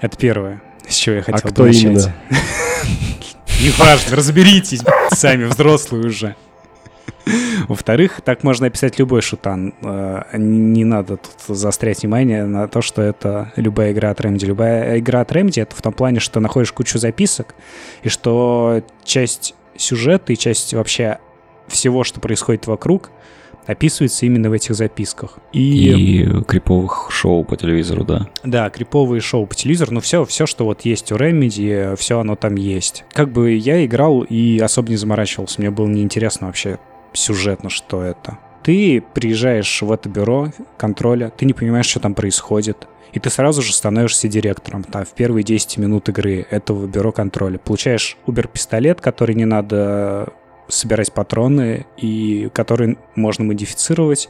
Это 0.00 0.16
первое, 0.18 0.60
с 0.88 0.96
чего 0.96 1.16
я 1.16 1.22
хотел 1.22 1.40
бы 1.42 1.48
А 1.48 1.52
кто 1.52 1.64
начать. 1.64 1.82
именно? 1.82 2.14
Неважно, 3.62 4.16
разберитесь, 4.16 4.80
сами 5.12 5.44
взрослые 5.44 6.06
уже. 6.06 6.36
Во-вторых, 7.68 8.20
так 8.24 8.42
можно 8.42 8.66
описать 8.66 8.98
любой 8.98 9.20
шутан. 9.22 9.74
Э, 9.82 10.22
Не 10.36 10.84
надо 10.84 11.18
тут 11.18 11.56
заострять 11.56 12.02
внимание 12.02 12.44
на 12.44 12.68
то, 12.68 12.82
что 12.82 13.02
это 13.02 13.52
любая 13.56 13.92
игра 13.92 14.10
от 14.10 14.20
Remedy. 14.20 14.46
Любая 14.46 14.98
игра 14.98 15.20
от 15.20 15.32
Remedy— 15.32 15.62
это 15.62 15.76
в 15.76 15.82
том 15.82 15.92
плане, 15.92 16.20
что 16.20 16.40
находишь 16.40 16.72
кучу 16.72 16.98
записок, 16.98 17.54
и 18.02 18.08
что 18.08 18.82
часть 19.04 19.54
сюжета 19.76 20.32
и 20.32 20.36
часть 20.36 20.74
вообще 20.74 21.18
всего, 21.68 22.04
что 22.04 22.20
происходит 22.20 22.66
вокруг, 22.66 23.10
описывается 23.66 24.26
именно 24.26 24.50
в 24.50 24.52
этих 24.52 24.74
записках. 24.74 25.38
И, 25.52 26.26
криповых 26.46 27.08
шоу 27.10 27.44
по 27.44 27.56
телевизору, 27.56 28.04
да. 28.04 28.28
Да, 28.42 28.68
криповые 28.70 29.20
шоу 29.20 29.46
по 29.46 29.54
телевизору, 29.54 29.94
ну 29.94 30.00
все, 30.00 30.24
все, 30.24 30.46
что 30.46 30.64
вот 30.64 30.82
есть 30.82 31.12
у 31.12 31.16
Remedy, 31.16 31.94
все 31.96 32.18
оно 32.18 32.36
там 32.36 32.56
есть. 32.56 33.04
Как 33.12 33.30
бы 33.30 33.52
я 33.52 33.84
играл 33.84 34.22
и 34.22 34.58
особо 34.58 34.90
не 34.90 34.96
заморачивался, 34.96 35.60
мне 35.60 35.70
было 35.70 35.86
неинтересно 35.86 36.48
вообще 36.48 36.78
сюжетно, 37.12 37.70
что 37.70 38.02
это. 38.02 38.38
Ты 38.62 39.02
приезжаешь 39.14 39.82
в 39.82 39.90
это 39.90 40.08
бюро 40.08 40.52
контроля, 40.76 41.32
ты 41.34 41.46
не 41.46 41.52
понимаешь, 41.52 41.86
что 41.86 42.00
там 42.00 42.14
происходит, 42.14 42.86
и 43.12 43.18
ты 43.18 43.30
сразу 43.30 43.62
же 43.62 43.72
становишься 43.72 44.28
директором 44.28 44.84
там, 44.84 45.04
в 45.04 45.12
первые 45.12 45.42
10 45.42 45.78
минут 45.78 46.08
игры 46.08 46.46
этого 46.50 46.86
бюро 46.86 47.10
контроля. 47.12 47.58
Получаешь 47.58 48.16
Убер-пистолет, 48.26 49.00
который 49.00 49.34
не 49.34 49.46
надо 49.46 50.28
собирать 50.68 51.12
патроны 51.12 51.86
и 51.96 52.48
который 52.52 52.98
можно 53.16 53.44
модифицировать, 53.44 54.28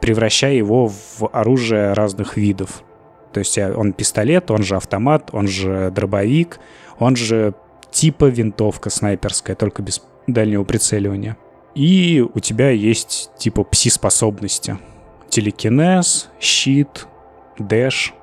превращая 0.00 0.54
его 0.54 0.88
в 0.88 1.28
оружие 1.32 1.92
разных 1.94 2.36
видов. 2.36 2.84
То 3.32 3.40
есть 3.40 3.58
э, 3.58 3.72
он 3.72 3.92
пистолет, 3.92 4.50
он 4.50 4.62
же 4.62 4.76
автомат, 4.76 5.30
он 5.32 5.48
же 5.48 5.90
дробовик, 5.90 6.60
он 6.98 7.16
же 7.16 7.54
типа 7.90 8.26
винтовка 8.26 8.90
снайперская, 8.90 9.56
только 9.56 9.82
без 9.82 10.02
дальнего 10.26 10.64
прицеливания. 10.64 11.36
И 11.74 12.24
у 12.34 12.40
тебя 12.40 12.70
есть 12.70 13.30
типа 13.38 13.62
пси-способности. 13.62 14.78
Телекинез, 15.28 16.28
щит, 16.40 17.06
дэш, 17.58 18.14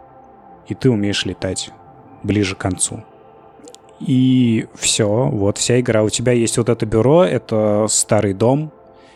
и 0.67 0.75
ты 0.75 0.89
умеешь 0.89 1.25
летать 1.25 1.71
ближе 2.23 2.55
к 2.55 2.59
концу. 2.59 3.03
И 3.99 4.67
все, 4.75 5.07
вот 5.07 5.57
вся 5.57 5.79
игра. 5.79 6.03
У 6.03 6.09
тебя 6.09 6.33
есть 6.33 6.57
вот 6.57 6.69
это 6.69 6.85
бюро, 6.85 7.23
это 7.23 7.87
старый 7.89 8.33
дом, 8.33 8.71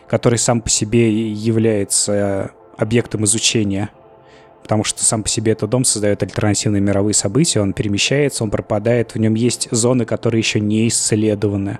который 0.08 0.38
сам 0.38 0.60
по 0.60 0.70
себе 0.70 1.30
является 1.32 2.50
объектом 2.76 3.24
изучения 3.24 3.90
потому 4.62 4.84
что 4.84 5.04
сам 5.04 5.22
по 5.22 5.28
себе 5.28 5.52
этот 5.52 5.68
дом 5.70 5.84
создает 5.84 6.22
альтернативные 6.22 6.80
мировые 6.80 7.14
события, 7.14 7.60
он 7.60 7.72
перемещается, 7.72 8.44
он 8.44 8.50
пропадает, 8.50 9.14
в 9.14 9.18
нем 9.18 9.34
есть 9.34 9.68
зоны, 9.70 10.04
которые 10.04 10.38
еще 10.38 10.60
не 10.60 10.88
исследованы. 10.88 11.78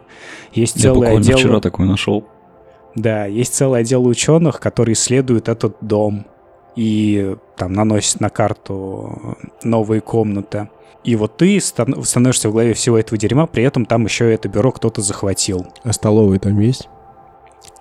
Есть 0.53 0.77
Я 0.77 0.93
буквально 0.93 1.21
отдел... 1.21 1.39
вчера 1.39 1.61
такой 1.61 1.87
нашел. 1.87 2.27
Да, 2.95 3.27
есть 3.27 3.55
целый 3.55 3.81
отдел 3.81 4.07
ученых, 4.07 4.61
которые 4.61 4.95
исследуют 4.95 5.49
этот 5.49 5.77
дом 5.81 6.27
и 6.77 7.37
там 7.57 7.73
наносят 7.73 8.21
на 8.21 8.29
карту 8.31 9.37
новые 9.63 10.01
комнаты. 10.01 10.69
И 11.05 11.17
вот 11.17 11.37
ты 11.37 11.61
стан- 11.61 12.03
становишься 12.05 12.49
в 12.49 12.53
главе 12.53 12.75
всего 12.75 12.99
этого 12.99 13.19
дерьма, 13.19 13.47
при 13.47 13.65
этом 13.65 13.87
там 13.87 14.05
еще 14.05 14.33
это 14.33 14.49
бюро 14.49 14.71
кто-то 14.73 15.01
захватил. 15.01 15.67
А 15.83 15.93
столовые 15.93 16.39
там 16.39 16.59
есть? 16.61 16.89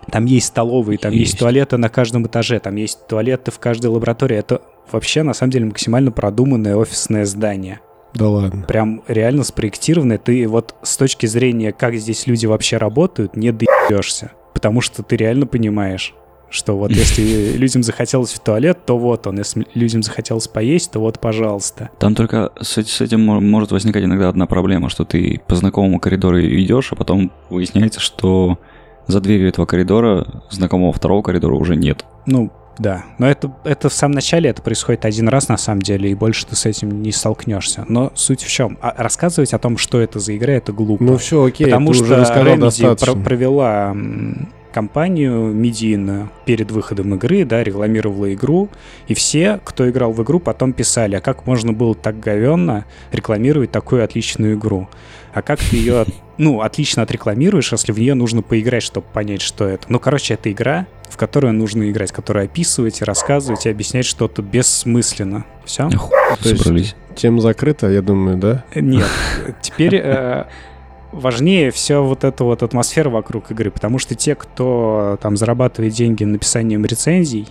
Там 0.10 0.26
есть 0.26 0.48
столовые, 0.48 0.98
там 0.98 1.12
есть. 1.12 1.34
Есть. 1.34 1.40
туалеты 1.40 1.78
на 1.78 1.90
каждом 1.90 2.26
этаже, 2.26 2.60
там 2.60 2.76
есть 2.76 3.06
туалеты 3.08 3.52
в 3.52 3.60
каждой 3.60 3.88
лаборатории. 3.88 4.38
Это 4.38 4.62
вообще, 4.92 5.22
на 5.24 5.34
самом 5.34 5.52
деле, 5.52 5.66
максимально 5.66 6.12
продуманное 6.12 6.76
офисное 6.76 7.26
здание. 7.26 7.80
Да 8.14 8.28
ладно. 8.28 8.66
Прям 8.68 9.04
реально 9.08 9.44
спроектированное. 9.44 10.18
Ты 10.18 10.48
вот 10.48 10.76
с 10.82 10.98
точки 10.98 11.28
зрения, 11.28 11.72
как 11.72 11.96
здесь 11.96 12.28
люди 12.28 12.46
вообще 12.46 12.78
работают, 12.78 13.36
не 13.36 13.52
доебешься. 13.52 14.32
Потому 14.62 14.80
что 14.82 15.02
ты 15.02 15.16
реально 15.16 15.48
понимаешь, 15.48 16.14
что 16.52 16.78
вот 16.78 16.92
если 16.92 17.54
людям 17.58 17.82
захотелось 17.82 18.32
в 18.32 18.40
туалет, 18.42 18.86
то 18.86 18.96
вот 18.96 19.26
он. 19.26 19.40
Если 19.40 19.66
людям 19.74 20.04
захотелось 20.04 20.48
поесть, 20.48 20.92
то 20.92 21.00
вот, 21.00 21.20
пожалуйста. 21.20 21.90
Там 21.98 22.14
только 22.14 22.52
с, 22.62 22.78
с 22.78 23.02
этим 23.02 23.26
мо- 23.26 23.40
может 23.40 23.72
возникать 23.72 24.04
иногда 24.04 24.30
одна 24.30 24.46
проблема, 24.46 24.90
что 24.90 25.04
ты 25.04 25.42
по 25.48 25.56
знакомому 25.56 26.00
коридору 26.00 26.40
идешь, 26.40 26.92
а 26.92 26.96
потом 26.96 27.32
выясняется, 27.50 28.00
что 28.00 28.60
за 29.08 29.20
дверью 29.20 29.50
этого 29.50 29.66
коридора 29.66 30.44
знакомого 30.52 30.94
второго 30.94 31.24
коридора 31.24 31.56
уже 31.56 31.76
нет. 31.76 32.06
Ну, 32.28 32.52
да. 32.78 33.04
Но 33.18 33.30
это, 33.30 33.54
это 33.64 33.90
в 33.90 33.94
самом 33.94 34.16
начале, 34.16 34.50
это 34.50 34.62
происходит 34.62 35.06
один 35.06 35.28
раз 35.30 35.48
на 35.50 35.58
самом 35.58 35.82
деле, 35.82 36.12
и 36.12 36.16
больше 36.16 36.46
ты 36.46 36.56
с 36.56 36.66
этим 36.66 37.02
не 37.02 37.12
столкнешься. 37.12 37.86
Но 37.88 38.12
суть 38.16 38.42
в 38.44 38.50
чем? 38.50 38.78
А 38.82 38.94
рассказывать 38.98 39.54
о 39.54 39.60
том, 39.60 39.78
что 39.78 40.00
это 40.00 40.20
за 40.20 40.36
игра, 40.36 40.54
это 40.54 40.72
глупо. 40.72 41.04
Ну 41.04 41.18
все, 41.18 41.44
окей, 41.44 41.66
Потому 41.66 41.94
что 41.94 42.06
Remedy 42.06 43.06
про- 43.06 43.16
провела 43.16 43.96
компанию 44.72 45.52
медийную 45.54 46.30
перед 46.46 46.72
выходом 46.72 47.14
игры, 47.16 47.44
да, 47.46 47.64
рекламировала 47.64 48.34
игру, 48.34 48.70
и 49.08 49.14
все, 49.14 49.60
кто 49.64 49.90
играл 49.90 50.14
в 50.14 50.24
игру, 50.24 50.40
потом 50.40 50.74
писали, 50.74 51.16
а 51.16 51.22
как 51.22 51.46
можно 51.46 51.74
было 51.74 51.94
так 51.94 52.20
говенно 52.20 52.86
рекламировать 53.12 53.72
такую 53.72 54.04
отличную 54.04 54.56
игру? 54.56 54.88
А 55.34 55.42
как 55.42 55.60
ты 55.60 55.78
ее, 55.78 56.06
ну, 56.42 56.62
отлично 56.62 57.04
отрекламируешь, 57.04 57.72
если 57.72 57.92
в 57.92 58.00
нее 58.00 58.16
нужно 58.16 58.42
поиграть, 58.42 58.82
чтобы 58.82 59.06
понять, 59.14 59.42
что 59.42 59.68
это? 59.68 59.86
Ну, 59.90 60.00
короче, 60.00 60.34
это 60.34 60.52
игра, 60.52 60.88
в 61.08 61.16
которую 61.16 61.54
нужно 61.54 61.88
играть, 61.92 62.12
которую 62.12 62.46
описывать, 62.46 63.04
рассказывать 63.04 63.68
и 63.68 63.70
объяснять 63.70 64.06
что-то 64.06 64.42
бессмысленно. 64.42 65.46
Все? 65.66 65.88
Собрались. 66.42 66.96
Тема 67.16 67.42
закрыта, 67.42 67.92
я 67.92 68.02
думаю, 68.02 68.38
да? 68.38 68.66
Нет. 68.74 69.06
Теперь 69.62 69.98
э, 69.98 70.46
важнее 71.12 71.70
все 71.70 72.04
вот 72.04 72.24
эта 72.24 72.44
вот 72.44 72.64
атмосфера 72.64 73.12
вокруг 73.12 73.52
игры, 73.52 73.70
потому 73.70 74.00
что 74.00 74.16
те, 74.16 74.34
кто 74.34 75.20
там 75.22 75.38
зарабатывает 75.38 75.94
деньги 75.94 76.24
написанием 76.24 76.84
рецензий 76.86 77.50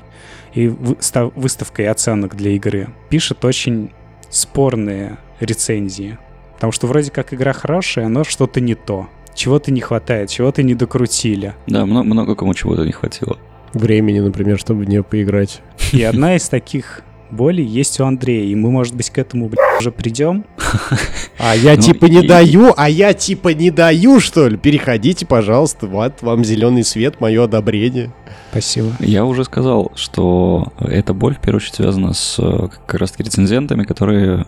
и 0.52 0.66
выставкой 0.66 1.86
оценок 1.86 2.34
для 2.34 2.50
игры, 2.50 2.88
пишет 3.08 3.44
очень 3.44 3.92
спорные 4.30 5.18
рецензии. 5.38 6.18
Потому 6.60 6.72
что 6.72 6.86
вроде 6.88 7.10
как 7.10 7.32
игра 7.32 7.54
хорошая, 7.54 8.08
но 8.08 8.22
что-то 8.22 8.60
не 8.60 8.74
то. 8.74 9.08
Чего-то 9.34 9.72
не 9.72 9.80
хватает, 9.80 10.28
чего-то 10.28 10.62
не 10.62 10.74
докрутили. 10.74 11.54
Да, 11.66 11.86
много, 11.86 12.04
много 12.04 12.34
кому 12.34 12.52
чего-то 12.52 12.84
не 12.84 12.92
хватило. 12.92 13.38
Времени, 13.72 14.20
например, 14.20 14.58
чтобы 14.58 14.84
в 14.84 14.84
нее 14.86 15.02
поиграть. 15.02 15.62
И 15.92 16.02
одна 16.02 16.36
из 16.36 16.50
таких 16.50 17.00
боли 17.30 17.62
есть 17.62 17.98
у 17.98 18.04
Андрея, 18.04 18.44
и 18.44 18.54
мы, 18.54 18.70
может 18.70 18.94
быть, 18.94 19.08
к 19.08 19.16
этому, 19.16 19.48
блядь, 19.48 19.80
уже 19.80 19.90
придем. 19.90 20.44
А 21.38 21.56
я 21.56 21.76
ну, 21.76 21.80
типа 21.80 22.04
не 22.04 22.20
даю, 22.26 22.74
а 22.76 22.90
я 22.90 23.14
типа 23.14 23.54
не 23.54 23.70
даю, 23.70 24.20
что 24.20 24.46
ли? 24.46 24.58
Переходите, 24.58 25.24
пожалуйста, 25.24 25.86
вот 25.86 26.20
вам 26.20 26.44
зеленый 26.44 26.84
свет, 26.84 27.22
мое 27.22 27.44
одобрение. 27.44 28.12
Спасибо. 28.50 28.88
Я 29.00 29.24
уже 29.24 29.44
сказал, 29.44 29.92
что 29.94 30.74
эта 30.78 31.14
боль, 31.14 31.36
в 31.36 31.40
первую 31.40 31.62
очередь, 31.62 31.76
связана 31.76 32.12
с 32.12 32.36
как 32.36 32.92
раз-таки 32.92 33.22
рецензентами, 33.22 33.84
которые 33.84 34.44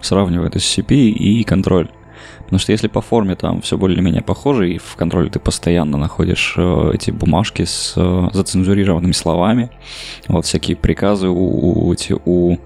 сравнивают 0.00 0.56
SCP 0.56 0.94
и 0.94 1.44
контроль. 1.44 1.88
Потому 2.50 2.58
что 2.58 2.72
если 2.72 2.88
по 2.88 3.00
форме 3.00 3.36
там 3.36 3.60
все 3.62 3.78
более-менее 3.78 4.22
похоже, 4.22 4.72
и 4.72 4.78
в 4.78 4.96
контроле 4.96 5.30
ты 5.30 5.38
постоянно 5.38 5.96
находишь 5.96 6.54
э, 6.56 6.90
эти 6.94 7.12
бумажки 7.12 7.64
с 7.64 7.94
э, 7.96 8.28
зацензурированными 8.32 9.12
словами, 9.12 9.70
вот 10.26 10.46
всякие 10.46 10.76
приказы 10.76 11.28
у, 11.28 11.86
у, 11.86 11.92
эти, 11.92 12.16
у 12.24 12.58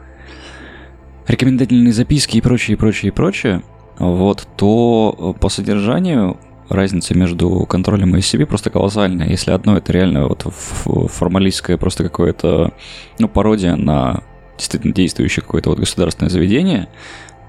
рекомендательные 1.27 1.93
записки 1.93 2.39
и 2.39 2.41
прочее, 2.41 2.77
и 2.77 2.79
прочее, 2.79 3.09
и 3.11 3.13
прочее, 3.13 3.63
вот, 3.99 4.49
то 4.57 5.37
по 5.39 5.49
содержанию 5.49 6.39
разница 6.69 7.15
между 7.15 7.67
контролем 7.67 8.17
и 8.17 8.21
SCP 8.21 8.47
просто 8.47 8.71
колоссальная. 8.71 9.29
Если 9.29 9.51
одно 9.51 9.77
это 9.77 9.93
реально 9.93 10.29
вот 10.29 10.43
формалистское 10.43 11.77
просто 11.77 12.05
какое-то, 12.05 12.73
ну, 13.19 13.29
пародия 13.29 13.77
на 13.77 14.23
действительно 14.57 14.95
действующее 14.95 15.43
какое-то 15.43 15.71
вот 15.71 15.79
государственное 15.79 16.31
заведение, 16.31 16.89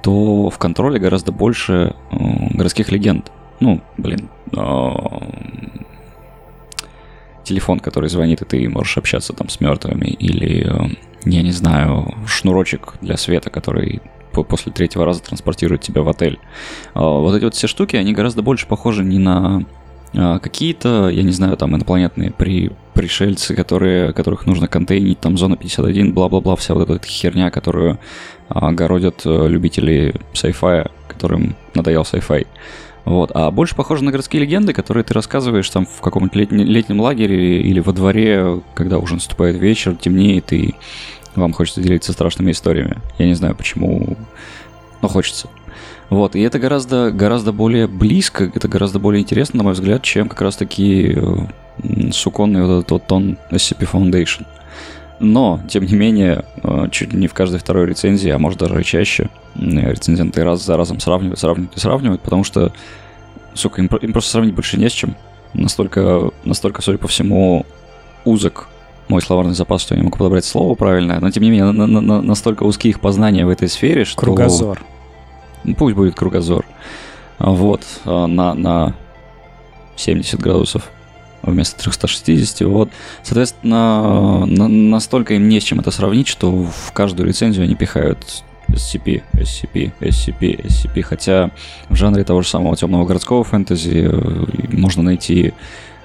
то 0.03 0.49
в 0.49 0.57
контроле 0.57 0.99
гораздо 0.99 1.31
больше 1.31 1.95
э, 2.11 2.15
городских 2.51 2.91
легенд. 2.91 3.31
Ну, 3.59 3.81
блин, 3.97 4.29
э, 4.51 4.89
телефон, 7.43 7.79
который 7.79 8.09
звонит, 8.09 8.41
и 8.41 8.45
ты 8.45 8.69
можешь 8.69 8.97
общаться 8.97 9.33
там 9.33 9.49
с 9.49 9.59
мертвыми, 9.61 10.07
или, 10.07 10.67
э, 10.67 10.95
я 11.25 11.41
не 11.41 11.51
знаю, 11.51 12.13
шнурочек 12.27 12.95
для 13.01 13.17
света, 13.17 13.49
который 13.49 14.01
после 14.31 14.71
третьего 14.71 15.05
раза 15.05 15.23
транспортирует 15.23 15.81
тебя 15.81 16.01
в 16.01 16.09
отель. 16.09 16.39
Э, 16.93 16.99
вот 16.99 17.33
эти 17.35 17.45
вот 17.45 17.55
все 17.55 17.67
штуки, 17.67 17.95
они 17.95 18.13
гораздо 18.13 18.41
больше 18.41 18.67
похожи 18.67 19.03
не 19.03 19.19
на 19.19 19.63
э, 20.13 20.39
какие-то, 20.39 21.09
я 21.09 21.23
не 21.23 21.31
знаю, 21.31 21.55
там 21.55 21.75
инопланетные 21.75 22.31
при, 22.31 22.71
пришельцы, 22.95 23.53
которые, 23.53 24.13
которых 24.13 24.47
нужно 24.47 24.67
контейнить, 24.67 25.19
там 25.19 25.38
зона 25.38 25.58
51, 25.58 26.13
бла-бла-бла, 26.13 26.55
вся 26.55 26.73
вот 26.73 26.89
эта 26.89 27.05
херня, 27.05 27.51
которую 27.51 27.99
огородят 28.47 29.21
э, 29.25 29.47
любители 29.47 30.15
sci-fi, 30.34 30.89
которым 31.08 31.55
надоел 31.75 32.01
sci-fi. 32.01 32.47
Вот. 33.03 33.31
А 33.36 33.51
больше 33.51 33.75
похоже 33.75 34.03
на 34.03 34.12
городские 34.12 34.41
легенды, 34.41 34.73
которые 34.73 35.03
ты 35.03 35.13
рассказываешь 35.13 35.69
там 35.69 35.86
в 35.86 36.01
каком-нибудь 36.01 36.36
летне- 36.36 36.63
летнем 36.63 37.01
лагере 37.01 37.62
или 37.62 37.79
во 37.79 37.93
дворе, 37.93 38.62
когда 38.73 38.97
уже 38.97 39.15
наступает 39.15 39.58
вечер, 39.58 39.95
темнеет, 39.95 40.53
и 40.53 40.73
вам 41.36 41.53
хочется 41.53 41.81
делиться 41.81 42.13
страшными 42.13 42.51
историями. 42.51 42.97
Я 43.19 43.27
не 43.27 43.36
знаю 43.36 43.55
почему, 43.55 44.17
но 45.01 45.08
хочется. 45.08 45.49
Вот, 46.09 46.35
и 46.35 46.41
это 46.41 46.59
гораздо, 46.59 47.11
гораздо 47.11 47.51
более 47.51 47.87
близко, 47.87 48.51
это 48.53 48.67
гораздо 48.67 48.99
более 48.99 49.21
интересно, 49.21 49.57
на 49.57 49.63
мой 49.63 49.73
взгляд, 49.73 50.03
чем 50.03 50.29
как 50.29 50.41
раз-таки 50.41 51.17
э, 51.17 52.11
суконный 52.11 52.63
вот 52.63 52.79
этот 52.79 52.91
вот 52.91 53.07
тон 53.07 53.37
SCP 53.51 53.89
Foundation. 53.91 54.45
Но, 55.19 55.61
тем 55.69 55.85
не 55.85 55.95
менее, 55.95 56.45
э, 56.63 56.87
чуть 56.91 57.13
не 57.13 57.27
в 57.27 57.33
каждой 57.33 57.59
второй 57.59 57.87
рецензии, 57.87 58.29
а 58.29 58.37
может 58.37 58.59
даже 58.59 58.83
чаще, 58.83 59.29
рецензенты 59.55 60.43
раз 60.43 60.63
за 60.63 60.77
разом 60.77 60.99
сравнивают, 60.99 61.39
сравнивают 61.39 61.75
и 61.75 61.79
сравнивают, 61.79 62.21
потому 62.21 62.43
что, 62.43 62.71
сука, 63.53 63.81
им, 63.81 63.87
им 63.87 64.11
просто 64.11 64.31
сравнить 64.31 64.53
больше 64.53 64.77
не 64.77 64.89
с 64.89 64.93
чем. 64.93 65.15
Настолько, 65.53 66.31
настолько, 66.43 66.81
судя 66.81 66.97
по 66.97 67.07
всему, 67.07 67.65
узок 68.25 68.67
мой 69.07 69.21
словарный 69.21 69.53
запас, 69.53 69.81
что 69.81 69.93
я 69.93 69.99
не 69.99 70.05
могу 70.05 70.17
подобрать 70.17 70.45
слово 70.45 70.75
правильное, 70.75 71.19
но 71.19 71.29
тем 71.31 71.43
не 71.43 71.51
менее 71.51 71.71
на, 71.71 71.87
на, 71.87 72.01
на, 72.01 72.21
настолько 72.21 72.63
узкие 72.63 72.91
их 72.91 72.99
познания 72.99 73.45
в 73.45 73.49
этой 73.49 73.69
сфере, 73.69 74.03
что... 74.03 74.19
Кругозор. 74.19 74.83
Пусть 75.73 75.95
будет 75.95 76.15
кругозор. 76.15 76.65
Вот, 77.39 77.82
э, 78.06 78.25
на, 78.28 78.54
на 78.54 78.95
70 79.95 80.39
градусов 80.39 80.89
вместо 81.41 81.78
360. 81.84 82.62
Вот. 82.67 82.89
Соответственно, 83.23 84.45
на, 84.45 84.67
настолько 84.67 85.36
им 85.36 85.47
не 85.47 85.60
с 85.60 85.63
чем 85.63 85.80
это 85.80 85.91
сравнить, 85.91 86.28
что 86.28 86.51
в 86.51 86.91
каждую 86.93 87.28
рецензию 87.28 87.65
они 87.65 87.75
пихают 87.75 88.43
SCP, 88.69 89.23
SCP, 89.34 89.91
SCP, 89.99 90.65
SCP, 90.65 91.01
хотя 91.01 91.51
в 91.89 91.95
жанре 91.95 92.23
того 92.23 92.41
же 92.41 92.49
самого 92.49 92.75
темного 92.75 93.06
городского 93.06 93.43
фэнтези 93.43 94.10
э, 94.12 94.45
можно 94.71 95.04
найти 95.04 95.54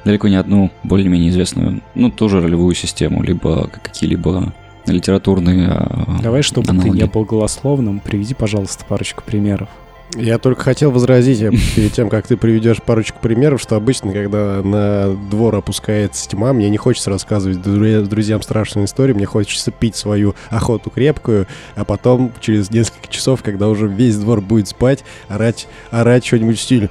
далеко 0.05 0.29
не 0.29 0.37
одну 0.37 0.71
более-менее 0.83 1.31
известную, 1.31 1.83
ну, 1.95 2.11
тоже 2.11 2.41
ролевую 2.41 2.75
систему, 2.75 3.23
либо 3.23 3.69
какие-либо 3.69 4.53
литературные 4.91 5.69
а, 5.69 6.19
Давай, 6.23 6.43
чтобы 6.43 6.71
аналоги. 6.71 6.91
ты 6.91 6.97
не 6.99 7.05
был 7.07 7.25
голословным, 7.25 8.01
приведи, 8.01 8.35
пожалуйста, 8.35 8.85
парочку 8.85 9.23
примеров. 9.25 9.69
Я 10.17 10.39
только 10.39 10.63
хотел 10.63 10.91
возразить 10.91 11.39
перед 11.77 11.93
тем, 11.93 12.09
как 12.09 12.27
ты 12.27 12.37
приведешь 12.37 12.83
парочку 12.83 13.19
примеров, 13.21 13.61
что 13.61 13.77
обычно, 13.77 14.13
когда 14.13 14.61
на 14.63 15.17
двор 15.31 15.55
опускается 15.55 16.29
тьма, 16.29 16.53
мне 16.53 16.69
не 16.69 16.79
хочется 16.79 17.11
рассказывать 17.11 17.63
друзьям 17.63 18.43
страшную 18.43 18.87
историю, 18.87 19.17
мне 19.17 19.27
хочется 19.27 19.71
пить 19.71 19.95
свою 19.95 20.35
охоту 20.49 20.91
крепкую, 20.91 21.47
а 21.77 21.85
потом 21.85 22.33
через 22.41 22.71
несколько 22.71 23.07
часов, 23.09 23.43
когда 23.45 23.69
уже 23.69 23.87
весь 23.87 24.17
двор 24.17 24.41
будет 24.41 24.67
спать, 24.67 25.05
орать, 25.29 25.69
орать 25.93 26.27
что-нибудь 26.27 26.59
в 26.59 26.63
стиле. 26.63 26.91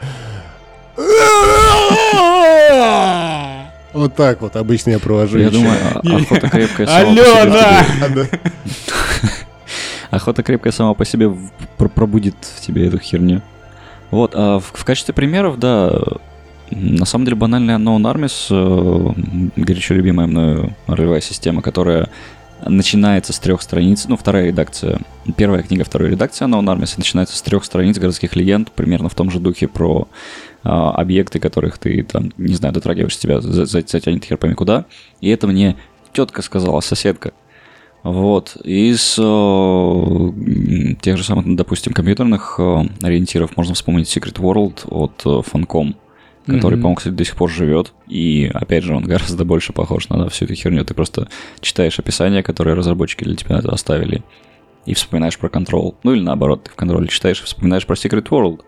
Вот 3.94 4.16
так 4.16 4.42
вот 4.42 4.56
обычно 4.56 4.92
я 4.92 5.00
провожу. 5.00 5.40
Я 5.40 5.50
думаю, 5.50 5.78
а, 5.96 6.00
охота 6.00 6.50
крепкая. 6.50 6.88
Алена! 6.88 7.86
Охота 10.12 10.42
крепкая 10.42 10.74
сама 10.74 10.94
по 10.96 11.06
себе 11.06 11.32
пробудит 11.78 12.36
в 12.42 12.62
тебе 12.62 12.88
эту 12.88 12.98
херню. 13.00 13.42
Вот, 14.10 14.32
а 14.34 14.60
в, 14.60 14.72
в 14.74 14.84
качестве 14.84 15.14
примеров, 15.14 15.60
да, 15.60 15.92
на 16.72 17.06
самом 17.06 17.26
деле 17.26 17.36
банальная 17.36 17.78
Unknown 17.78 18.12
Armies, 18.12 18.48
э, 18.50 19.52
горячо 19.56 19.94
любимая 19.94 20.28
мною 20.28 20.76
ролевая 20.88 21.22
система, 21.22 21.62
которая 21.62 22.10
начинается 22.66 23.34
с 23.34 23.40
трех 23.40 23.62
страниц, 23.62 24.06
ну, 24.08 24.18
вторая 24.18 24.48
редакция, 24.48 25.00
первая 25.38 25.64
книга 25.64 25.84
второй 25.84 26.10
редакции 26.10 26.46
Unknown 26.46 26.66
Armies 26.66 26.96
начинается 26.98 27.38
с 27.38 27.42
трех 27.42 27.64
страниц 27.64 27.98
городских 27.98 28.36
легенд, 28.36 28.72
примерно 28.72 29.10
в 29.10 29.16
том 29.16 29.30
же 29.32 29.40
духе 29.40 29.68
про 29.68 30.08
объекты, 30.64 31.40
которых 31.40 31.78
ты, 31.78 32.04
там, 32.04 32.32
не 32.38 32.56
знаю, 32.56 32.74
дотрагиваешься, 32.74 33.22
тебя 33.22 33.42
затянет 33.42 34.26
хер 34.26 34.38
пойми 34.38 34.56
куда. 34.56 34.86
И 35.22 35.30
это 35.30 35.48
мне 35.48 35.78
тетка 36.14 36.42
сказала, 36.42 36.80
соседка. 36.82 37.32
Вот. 38.04 38.56
Из 38.64 39.18
э, 39.20 40.96
тех 41.02 41.18
же 41.18 41.24
самых, 41.24 41.56
допустим, 41.56 41.94
компьютерных 41.94 42.56
э, 42.58 42.84
ориентиров 43.02 43.58
можно 43.58 43.74
вспомнить 43.74 44.08
Secret 44.08 44.36
World 44.36 44.88
от 44.88 45.22
э, 45.26 45.30
Funcom, 45.50 45.96
который, 46.46 46.76
mm-hmm. 46.76 46.82
по-моему, 46.82 46.96
кстати, 46.96 47.14
до 47.14 47.26
сих 47.26 47.36
пор 47.36 47.50
живет. 47.50 47.92
И, 48.08 48.50
опять 48.54 48.84
же, 48.84 48.96
он 48.96 49.04
гораздо 49.06 49.44
больше 49.44 49.74
похож 49.74 50.08
на 50.10 50.18
да, 50.18 50.30
всю 50.30 50.46
эту 50.46 50.56
херню. 50.56 50.86
Ты 50.86 50.94
просто 50.94 51.28
читаешь 51.60 52.00
описание, 52.00 52.42
которое 52.42 52.76
разработчики 52.76 53.26
для 53.26 53.36
тебя 53.36 53.58
оставили, 53.58 54.24
и 54.86 54.94
вспоминаешь 54.94 55.38
про 55.38 55.50
Control. 55.50 55.96
Ну 56.04 56.14
или 56.14 56.24
наоборот, 56.24 56.64
ты 56.64 56.72
в 56.72 56.76
контроле 56.76 57.08
читаешь 57.10 57.42
и 57.42 57.46
вспоминаешь 57.46 57.86
про 57.86 57.96
Secret 57.96 58.30
World. 58.30 58.62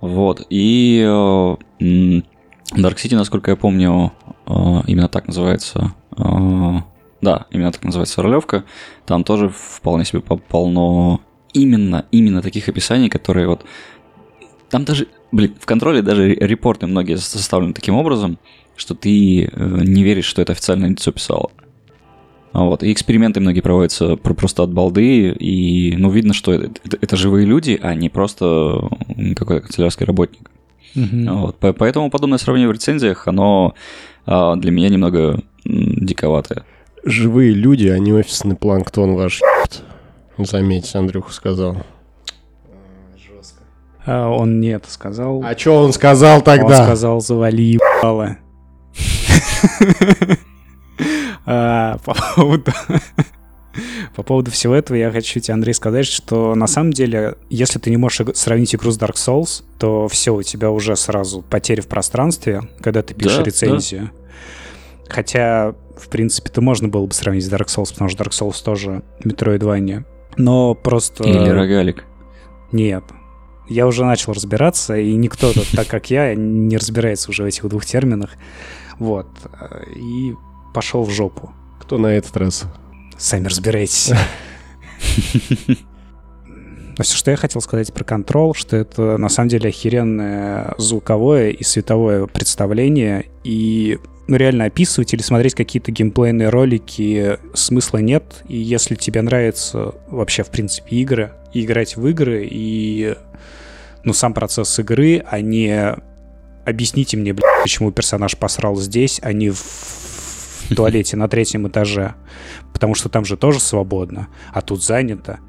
Вот. 0.00 0.46
И 0.50 1.00
э, 1.00 1.56
Dark 1.80 2.96
City, 2.96 3.14
насколько 3.16 3.50
я 3.50 3.56
помню, 3.56 4.12
э, 4.46 4.52
именно 4.86 5.08
так 5.08 5.26
называется. 5.26 5.94
Э, 6.16 6.80
да, 7.20 7.46
именно 7.50 7.72
так 7.72 7.84
называется 7.84 8.22
ролевка. 8.22 8.64
Там 9.06 9.24
тоже 9.24 9.48
вполне 9.48 10.04
себе 10.04 10.20
полно 10.20 11.20
именно, 11.52 12.04
именно 12.10 12.42
таких 12.42 12.68
описаний, 12.68 13.08
которые 13.08 13.48
вот... 13.48 13.64
Там 14.68 14.84
даже 14.84 15.08
Блин, 15.32 15.54
в 15.60 15.66
контроле 15.66 16.02
даже 16.02 16.34
репорты 16.34 16.86
многие 16.86 17.16
составлены 17.16 17.74
таким 17.74 17.96
образом, 17.96 18.38
что 18.76 18.94
ты 18.94 19.50
не 19.52 20.02
веришь, 20.04 20.24
что 20.24 20.40
это 20.40 20.52
официальное 20.52 20.88
лицо 20.88 21.10
писало. 21.10 21.50
А 22.56 22.64
Вот. 22.64 22.82
И 22.82 22.90
эксперименты 22.90 23.38
многие 23.40 23.60
проводятся 23.60 24.16
просто 24.16 24.62
от 24.62 24.72
балды, 24.72 25.28
и 25.28 25.94
ну, 25.98 26.08
видно, 26.10 26.32
что 26.32 26.54
это, 26.54 26.70
это, 26.84 26.96
это 27.02 27.14
живые 27.14 27.44
люди, 27.44 27.78
а 27.82 27.94
не 27.94 28.08
просто 28.08 28.88
какой-то 29.36 29.60
канцелярский 29.66 30.06
работник. 30.06 30.50
Мгм. 30.94 31.36
Вот. 31.38 31.56
По- 31.58 31.74
Поэтому 31.74 32.08
подобное 32.10 32.38
сравнение 32.38 32.66
в 32.66 32.72
рецензиях, 32.72 33.28
оно 33.28 33.74
а, 34.24 34.56
для 34.56 34.70
меня 34.70 34.88
немного 34.88 35.42
диковатое. 35.66 36.64
Живые 37.04 37.52
люди, 37.52 37.88
а 37.88 37.98
не 37.98 38.14
офисный 38.14 38.56
планктон 38.56 39.16
ваш. 39.16 39.42
ебет. 39.42 39.82
Заметьте, 40.38 40.98
Андрюха 40.98 41.34
сказал. 41.34 41.76
А 44.06 44.30
он 44.30 44.60
не 44.60 44.68
это 44.68 44.90
сказал. 44.90 45.42
А 45.44 45.54
что 45.58 45.82
он 45.82 45.92
сказал 45.92 46.38
Он 46.38 46.42
тогда? 46.42 46.84
сказал, 46.84 47.20
завали 47.20 47.62
ебало. 47.78 48.38
А, 51.46 51.98
По 52.04 52.14
поводу... 52.14 52.72
По 54.14 54.22
поводу 54.22 54.50
всего 54.50 54.74
этого 54.74 54.96
я 54.96 55.10
хочу 55.10 55.38
тебе, 55.40 55.54
Андрей, 55.54 55.74
сказать, 55.74 56.06
что 56.06 56.54
на 56.54 56.66
самом 56.66 56.92
деле, 56.92 57.36
если 57.50 57.78
ты 57.78 57.90
не 57.90 57.98
можешь 57.98 58.26
сравнить 58.34 58.74
игру 58.74 58.90
с 58.90 58.98
Dark 58.98 59.14
Souls, 59.14 59.62
то 59.78 60.08
все, 60.08 60.34
у 60.34 60.42
тебя 60.42 60.70
уже 60.70 60.96
сразу 60.96 61.42
потери 61.42 61.82
в 61.82 61.86
пространстве, 61.86 62.62
когда 62.80 63.02
ты 63.02 63.14
пишешь 63.14 63.38
Да, 63.38 63.44
рецензию. 63.44 64.10
Хотя, 65.08 65.74
в 65.96 66.08
принципе, 66.08 66.50
то 66.50 66.60
можно 66.62 66.88
было 66.88 67.06
бы 67.06 67.12
сравнить 67.12 67.44
с 67.44 67.52
Dark 67.52 67.66
Souls, 67.66 67.92
потому 67.92 68.08
что 68.08 68.24
Dark 68.24 68.30
Souls 68.30 68.64
тоже 68.64 69.02
Metroidvania. 69.22 70.04
Но 70.36 70.74
просто... 70.74 71.24
Или 71.24 71.48
рогалик. 71.50 72.04
Нет. 72.72 73.04
Я 73.68 73.86
уже 73.86 74.04
начал 74.04 74.32
разбираться, 74.32 74.96
и 74.96 75.12
никто, 75.14 75.52
так 75.74 75.86
как 75.86 76.10
я, 76.10 76.34
не 76.34 76.76
разбирается 76.76 77.30
уже 77.30 77.42
в 77.42 77.46
этих 77.46 77.68
двух 77.68 77.84
терминах. 77.84 78.30
Вот. 78.98 79.26
И 79.96 80.34
пошел 80.76 81.04
в 81.04 81.10
жопу. 81.10 81.54
Кто 81.80 81.96
на 81.96 82.08
этот 82.08 82.36
раз? 82.36 82.64
Сами 83.16 83.46
разбирайтесь. 83.46 84.12
Но 86.98 87.02
все, 87.02 87.16
что 87.16 87.30
я 87.30 87.38
хотел 87.38 87.62
сказать 87.62 87.94
про 87.94 88.04
контрол, 88.04 88.52
что 88.52 88.76
это 88.76 89.16
на 89.16 89.30
самом 89.30 89.48
деле 89.48 89.70
охеренное 89.70 90.74
звуковое 90.76 91.48
и 91.48 91.64
световое 91.64 92.26
представление, 92.26 93.24
и 93.42 93.98
ну, 94.28 94.36
реально 94.36 94.66
описывать 94.66 95.14
или 95.14 95.22
смотреть 95.22 95.54
какие-то 95.54 95.92
геймплейные 95.92 96.50
ролики 96.50 97.38
смысла 97.54 97.96
нет, 97.96 98.42
и 98.46 98.58
если 98.58 98.96
тебе 98.96 99.22
нравится 99.22 99.94
вообще, 100.08 100.42
в 100.42 100.50
принципе, 100.50 100.96
игры, 100.96 101.32
и 101.54 101.64
играть 101.64 101.96
в 101.96 102.06
игры, 102.06 102.46
и 102.50 103.16
ну, 104.04 104.12
сам 104.12 104.34
процесс 104.34 104.78
игры, 104.78 105.24
а 105.26 105.40
не 105.40 105.96
объясните 106.66 107.16
мне, 107.16 107.32
блядь, 107.32 107.62
почему 107.62 107.92
персонаж 107.92 108.36
посрал 108.36 108.76
здесь, 108.76 109.20
а 109.22 109.32
не 109.32 109.48
в, 109.48 109.62
в 110.70 110.74
туалете 110.74 111.16
на 111.16 111.28
третьем 111.28 111.66
этаже, 111.68 112.14
потому 112.72 112.94
что 112.94 113.08
там 113.08 113.24
же 113.24 113.36
тоже 113.36 113.60
свободно, 113.60 114.28
а 114.52 114.60
тут 114.60 114.82
занято. 114.82 115.40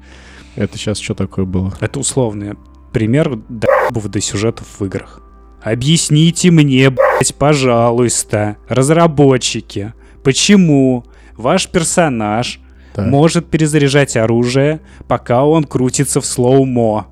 Это 0.56 0.76
сейчас 0.76 0.98
что 0.98 1.14
такое 1.14 1.44
было? 1.44 1.72
Это 1.80 2.00
условный 2.00 2.54
пример 2.92 3.38
доебов 3.48 4.08
до 4.08 4.20
сюжетов 4.20 4.66
в 4.78 4.84
играх. 4.84 5.20
Объясните 5.62 6.50
мне, 6.50 6.90
блядь, 6.90 7.34
пожалуйста, 7.34 8.56
разработчики, 8.68 9.92
почему 10.22 11.04
ваш 11.36 11.68
персонаж 11.68 12.60
Так. 12.94 13.06
может 13.06 13.50
перезаряжать 13.50 14.16
оружие, 14.16 14.80
пока 15.08 15.44
он 15.44 15.64
крутится 15.64 16.20
в 16.20 16.26
слоумо. 16.26 17.08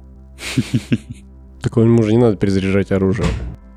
Так 1.62 1.79
ему 1.79 2.01
же 2.05 2.12
не 2.12 2.19
надо 2.19 2.37
перезаряжать 2.37 2.92
оружие. 2.92 3.27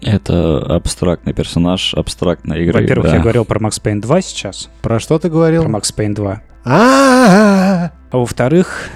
Это 0.02 0.60
абстрактный 0.76 1.34
персонаж, 1.34 1.94
абстрактная 1.94 2.64
игра. 2.64 2.80
Во-первых, 2.80 3.08
да. 3.08 3.16
я 3.16 3.22
говорил 3.22 3.46
про 3.46 3.60
Max 3.60 3.82
Payne 3.82 4.00
2 4.02 4.22
сейчас, 4.22 4.70
Про 4.82 5.00
что 5.00 5.20
ты 5.20 5.30
говорил? 5.30 5.64
про 5.64 5.72
Max 5.72 5.94
Payne 5.96 6.14
2. 6.14 6.42
А, 6.66 7.92
А 8.12 8.18
во-вторых, 8.18 8.90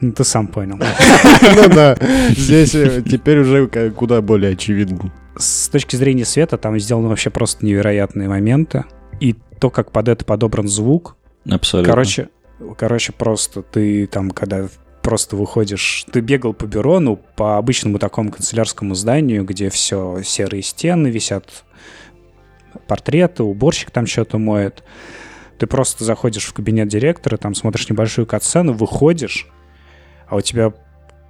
ну, 0.00 0.12
ты 0.12 0.24
сам 0.24 0.48
понял. 0.48 0.78
Ну 0.78 1.68
да, 1.74 1.96
здесь 2.30 2.74
э, 2.74 3.02
теперь 3.08 3.40
уже 3.40 3.66
куда 3.90 4.20
более 4.20 4.52
очевидно. 4.52 5.12
С 5.38 5.68
точки 5.68 5.96
зрения 5.96 6.24
света 6.24 6.58
там 6.58 6.78
сделаны 6.78 7.08
вообще 7.08 7.30
просто 7.30 7.64
невероятные 7.64 8.28
моменты. 8.28 8.84
И 9.20 9.34
то, 9.58 9.70
как 9.70 9.92
под 9.92 10.08
это 10.08 10.24
подобран 10.24 10.68
звук, 10.68 11.16
Абсолютно. 11.48 11.92
Короче, 11.92 12.28
короче, 12.76 13.12
просто 13.12 13.62
ты 13.62 14.06
там, 14.06 14.30
когда 14.30 14.66
просто 15.06 15.36
выходишь, 15.36 16.04
ты 16.10 16.18
бегал 16.18 16.52
по 16.52 16.64
бюро, 16.64 16.98
ну, 16.98 17.14
по 17.14 17.58
обычному 17.58 18.00
такому 18.00 18.32
канцелярскому 18.32 18.96
зданию, 18.96 19.44
где 19.44 19.70
все 19.70 20.20
серые 20.24 20.64
стены, 20.64 21.06
висят 21.06 21.62
портреты, 22.88 23.44
уборщик 23.44 23.92
там 23.92 24.06
что-то 24.06 24.38
моет. 24.38 24.82
Ты 25.60 25.68
просто 25.68 26.04
заходишь 26.04 26.46
в 26.46 26.52
кабинет 26.54 26.88
директора, 26.88 27.36
там 27.36 27.54
смотришь 27.54 27.88
небольшую 27.88 28.26
катсцену, 28.26 28.72
выходишь, 28.72 29.46
а 30.26 30.34
у 30.34 30.40
тебя 30.40 30.72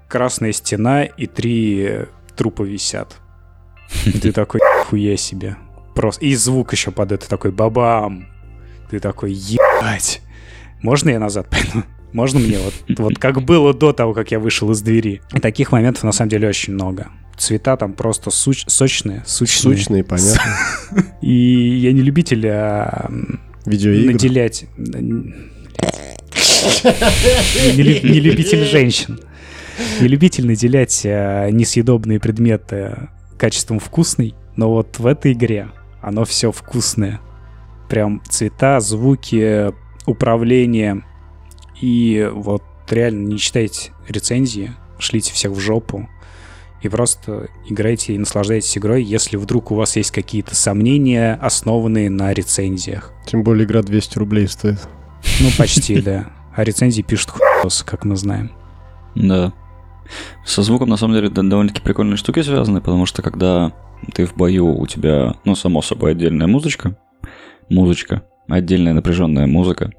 красная 0.09 0.53
стена 0.53 1.05
и 1.05 1.27
три 1.27 2.07
трупа 2.35 2.63
висят. 2.63 3.19
И 4.07 4.13
ты 4.13 4.33
такой, 4.33 4.63
хуя 4.87 5.19
себе. 5.19 5.57
Просто. 5.95 6.25
И 6.25 6.35
звук 6.35 6.73
еще 6.73 6.93
под 6.93 7.13
это 7.13 7.29
такой 7.29 7.53
бабам. 7.53 8.27
Ты 8.89 9.01
такой, 9.01 9.33
ебать. 9.35 10.23
Можно 10.81 11.11
я 11.11 11.21
назад 11.21 11.51
пойду? 11.51 11.85
Можно 12.13 12.41
мне? 12.41 12.59
Вот, 12.59 12.75
вот 12.99 13.19
как 13.19 13.43
было 13.43 13.75
до 13.75 13.93
того, 13.93 14.15
как 14.15 14.31
я 14.31 14.39
вышел 14.39 14.71
из 14.71 14.81
двери. 14.83 15.21
И 15.35 15.41
таких 15.41 15.73
моментов 15.73 16.05
на 16.05 16.13
самом 16.13 16.31
деле 16.31 16.49
очень 16.49 16.73
много. 16.75 17.09
Цвета 17.37 17.77
там 17.77 17.93
просто 17.93 18.31
суч- 18.31 18.65
сочные, 18.67 19.23
сучные. 19.27 19.77
Сучные, 19.77 20.05
понятно. 20.05 20.41
И 21.21 21.33
я 21.79 21.93
не 21.93 22.01
любитель 22.01 22.47
а, 22.49 23.07
м, 23.09 23.41
Видеоигры. 23.67 24.13
наделять... 24.15 24.65
Не 26.95 28.21
любитель 28.21 28.65
женщин. 28.65 29.21
Не 30.01 30.09
любитель 30.09 30.47
наделять 30.47 31.03
а, 31.05 31.51
несъедобные 31.51 32.19
предметы 32.19 33.09
качеством 33.39 33.79
вкусный, 33.79 34.35
но 34.57 34.71
вот 34.71 34.99
в 34.99 35.07
этой 35.07 35.33
игре 35.33 35.69
оно 36.01 36.25
все 36.25 36.51
вкусное. 36.53 37.21
Прям 37.91 38.23
цвета, 38.29 38.81
звуки, 38.81 39.71
управление. 40.07 41.03
И 41.81 42.29
вот 42.33 42.63
реально 42.89 43.29
не 43.29 43.39
читайте 43.39 43.93
рецензии, 44.09 44.73
шлите 44.99 45.33
всех 45.33 45.53
в 45.53 45.61
жопу. 45.61 46.09
И 46.83 46.89
просто 46.89 47.49
играйте 47.69 48.15
и 48.15 48.19
наслаждайтесь 48.19 48.77
игрой, 48.79 49.03
если 49.03 49.37
вдруг 49.37 49.71
у 49.71 49.75
вас 49.75 49.97
есть 49.97 50.11
какие-то 50.11 50.55
сомнения, 50.55 51.39
основанные 51.41 52.11
на 52.11 52.33
рецензиях. 52.33 53.13
Тем 53.27 53.43
более 53.43 53.65
игра 53.65 53.83
200 53.83 54.19
рублей 54.19 54.47
стоит. 54.47 54.87
Ну, 55.41 55.49
почти, 55.59 56.01
да. 56.01 56.27
А 56.55 56.65
рецензии 56.65 57.03
пишут 57.03 57.31
хуёсы, 57.31 57.85
как 57.85 58.05
мы 58.05 58.17
знаем. 58.17 58.53
Да. 59.15 59.53
Со 60.45 60.63
звуком, 60.63 60.89
на 60.89 60.97
самом 60.97 61.15
деле, 61.15 61.29
довольно-таки 61.29 61.83
прикольные 61.83 62.17
штуки 62.17 62.43
связаны, 62.43 62.81
потому 62.81 63.07
что 63.07 63.23
когда 63.23 63.73
ты 64.15 64.27
в 64.27 64.37
бою, 64.37 64.79
у 64.79 64.87
тебя, 64.87 65.35
ну, 65.45 65.57
само 65.57 65.83
собой, 65.83 66.13
отдельная 66.13 66.47
музычка, 66.47 66.97
музычка, 67.69 68.23
отдельная 68.49 68.93
напряженная 68.93 69.47
музыка. 69.47 69.93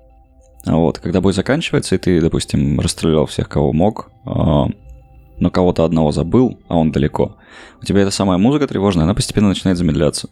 А 0.67 0.75
вот, 0.75 0.99
когда 0.99 1.21
бой 1.21 1.33
заканчивается, 1.33 1.95
и 1.95 1.97
ты, 1.97 2.19
допустим, 2.21 2.79
расстрелял 2.79 3.25
всех, 3.25 3.47
кого 3.47 3.71
мог, 3.73 4.11
а, 4.25 4.67
но 5.39 5.49
кого-то 5.49 5.85
одного 5.85 6.11
забыл, 6.11 6.59
а 6.67 6.77
он 6.77 6.91
далеко, 6.91 7.37
у 7.81 7.85
тебя 7.85 8.01
эта 8.01 8.11
самая 8.11 8.37
музыка 8.37 8.67
тревожная, 8.67 9.05
она 9.05 9.13
постепенно 9.13 9.49
начинает 9.49 9.77
замедляться. 9.77 10.29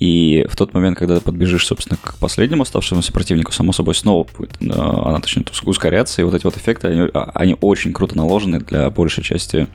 И 0.00 0.44
в 0.50 0.56
тот 0.56 0.74
момент, 0.74 0.98
когда 0.98 1.16
ты 1.18 1.20
подбежишь, 1.20 1.66
собственно, 1.66 1.96
к 2.02 2.18
последнему 2.18 2.62
оставшемуся 2.62 3.12
противнику, 3.12 3.52
само 3.52 3.72
собой, 3.72 3.94
снова 3.94 4.26
будет, 4.36 4.60
э, 4.60 4.66
она 4.70 5.18
ус- 5.18 5.62
ускоряться, 5.62 6.20
и 6.20 6.24
вот 6.24 6.34
эти 6.34 6.44
вот 6.44 6.56
эффекты, 6.56 6.88
они, 6.88 7.10
а, 7.14 7.30
они 7.34 7.56
очень 7.60 7.92
круто 7.92 8.16
наложены 8.16 8.58
для 8.58 8.90
большей 8.90 9.22
части 9.22 9.68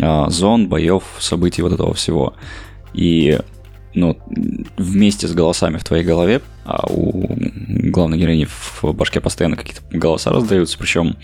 а, 0.00 0.28
зон, 0.30 0.68
боев, 0.68 1.04
событий 1.20 1.62
вот 1.62 1.72
этого 1.72 1.94
всего. 1.94 2.34
И 2.92 3.38
ну, 3.94 4.18
вместе 4.76 5.28
с 5.28 5.32
голосами 5.32 5.78
в 5.78 5.84
твоей 5.84 6.04
голове, 6.04 6.40
а 6.64 6.86
у 6.88 7.28
главной 7.90 8.18
героини 8.18 8.46
в 8.46 8.84
башке 8.92 9.20
постоянно 9.20 9.56
какие-то 9.56 9.82
голоса 9.90 10.30
раздаются, 10.30 10.78
причем 10.78 11.16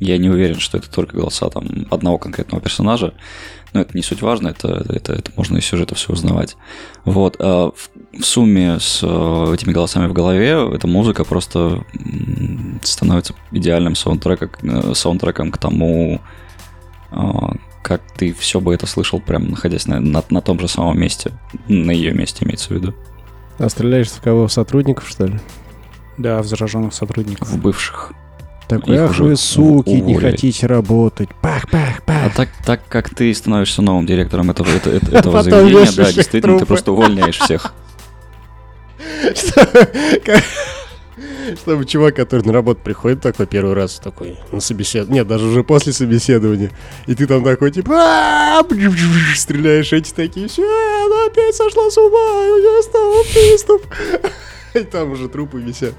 я 0.00 0.18
не 0.18 0.30
уверен, 0.30 0.58
что 0.60 0.78
это 0.78 0.90
только 0.90 1.16
голоса 1.16 1.50
там 1.50 1.86
одного 1.90 2.18
конкретного 2.18 2.62
персонажа, 2.62 3.14
но 3.72 3.80
это 3.80 3.96
не 3.96 4.02
суть 4.02 4.22
важно, 4.22 4.48
это, 4.48 4.84
это, 4.88 5.12
это 5.12 5.32
можно 5.36 5.58
из 5.58 5.64
сюжета 5.64 5.96
все 5.96 6.12
узнавать. 6.12 6.56
Вот, 7.04 7.36
а 7.40 7.72
в, 7.72 8.20
в 8.20 8.24
сумме 8.24 8.78
с 8.78 9.00
э, 9.02 9.54
этими 9.54 9.72
голосами 9.72 10.06
в 10.06 10.12
голове 10.12 10.56
эта 10.72 10.86
музыка 10.86 11.24
просто 11.24 11.84
становится 12.82 13.34
идеальным 13.50 13.96
саундтреком, 13.96 14.50
э, 14.62 14.94
саундтреком 14.94 15.50
к 15.50 15.58
тому, 15.58 16.20
а, 17.10 17.56
как 17.84 18.00
ты 18.16 18.32
все 18.32 18.60
бы 18.60 18.72
это 18.74 18.86
слышал, 18.86 19.20
прям 19.20 19.50
находясь 19.50 19.86
на, 19.86 20.00
на, 20.00 20.24
на 20.30 20.40
том 20.40 20.58
же 20.58 20.66
самом 20.68 20.98
месте, 20.98 21.32
на 21.68 21.90
ее 21.92 22.12
месте 22.14 22.44
имеется 22.44 22.68
в 22.68 22.70
виду, 22.72 22.94
А 23.58 23.68
стреляешь 23.68 24.08
в 24.08 24.20
кого? 24.22 24.46
В 24.48 24.52
сотрудников, 24.52 25.06
что 25.08 25.26
ли? 25.26 25.38
Да, 26.16 26.40
в 26.42 26.46
зараженных 26.46 26.94
сотрудников. 26.94 27.46
в 27.48 27.58
бывших. 27.60 28.12
Такой, 28.68 28.94
Их 28.94 29.00
ах 29.02 29.18
вы, 29.18 29.36
суки, 29.36 29.90
не 29.90 30.14
уволили. 30.14 30.30
хотите 30.30 30.66
работать. 30.66 31.28
Пах, 31.42 31.68
пах, 31.70 31.98
А 31.98 32.02
пах. 32.06 32.34
так, 32.34 32.48
так 32.64 32.80
как 32.88 33.10
ты 33.14 33.32
становишься 33.34 33.82
новым 33.82 34.06
директором 34.06 34.50
этого, 34.50 34.68
это- 34.70 34.88
это- 34.90 35.06
этого 35.16 35.32
Потом 35.42 35.50
заведения, 35.68 35.92
да, 35.94 36.10
действительно, 36.12 36.40
ты 36.54 36.58
трупы. 36.60 36.66
просто 36.66 36.92
увольняешь 36.92 37.38
всех. 37.38 37.74
Чтобы 41.56 41.84
чувак, 41.84 42.16
который 42.16 42.42
на 42.42 42.52
работу 42.52 42.80
приходит 42.82 43.20
такой 43.20 43.46
первый 43.46 43.74
раз, 43.74 44.00
такой 44.02 44.38
на 44.52 44.60
собеседование, 44.60 45.20
нет, 45.20 45.28
даже 45.28 45.46
уже 45.46 45.62
после 45.62 45.92
собеседования, 45.92 46.70
и 47.06 47.14
ты 47.14 47.26
там 47.26 47.44
такой, 47.44 47.70
типа, 47.70 47.92
«А, 47.94 48.62
стреляешь, 49.36 49.92
эти 49.92 50.12
такие, 50.12 50.48
все, 50.48 50.62
она 50.62 51.26
опять 51.26 51.54
сошла 51.54 51.90
с 51.90 51.98
ума, 51.98 52.40
у 52.50 52.56
нее 52.58 52.82
стал 52.82 53.24
приступ. 53.32 53.82
И 54.74 54.80
там 54.80 55.12
уже 55.12 55.28
трупы 55.28 55.60
висят. 55.60 55.94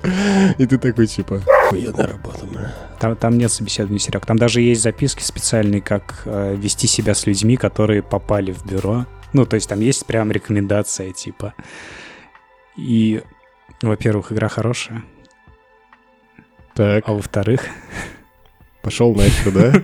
И 0.57 0.65
ты 0.65 0.77
такой, 0.77 1.07
типа, 1.07 1.41
охуенная 1.65 2.07
работа, 2.07 2.45
бля. 2.45 2.75
Там, 2.99 3.15
там 3.15 3.37
нет 3.37 3.49
собеседования, 3.49 3.99
Серег. 3.99 4.25
Там 4.25 4.37
даже 4.37 4.59
есть 4.59 4.81
записки 4.81 5.23
специальные, 5.23 5.81
как 5.81 6.23
э, 6.25 6.55
вести 6.57 6.85
себя 6.85 7.15
с 7.15 7.25
людьми, 7.25 7.55
которые 7.55 8.03
попали 8.03 8.51
в 8.51 8.65
бюро. 8.65 9.05
Ну, 9.31 9.45
то 9.45 9.55
есть 9.55 9.69
там 9.69 9.79
есть 9.79 10.05
прям 10.05 10.29
рекомендация, 10.29 11.13
типа. 11.13 11.53
И, 12.75 13.21
во-первых, 13.81 14.31
игра 14.31 14.47
хорошая. 14.47 15.03
Так, 16.73 17.03
А 17.07 17.13
во-вторых... 17.13 17.67
пошел 18.81 19.15
нахер, 19.15 19.51
да? 19.51 19.83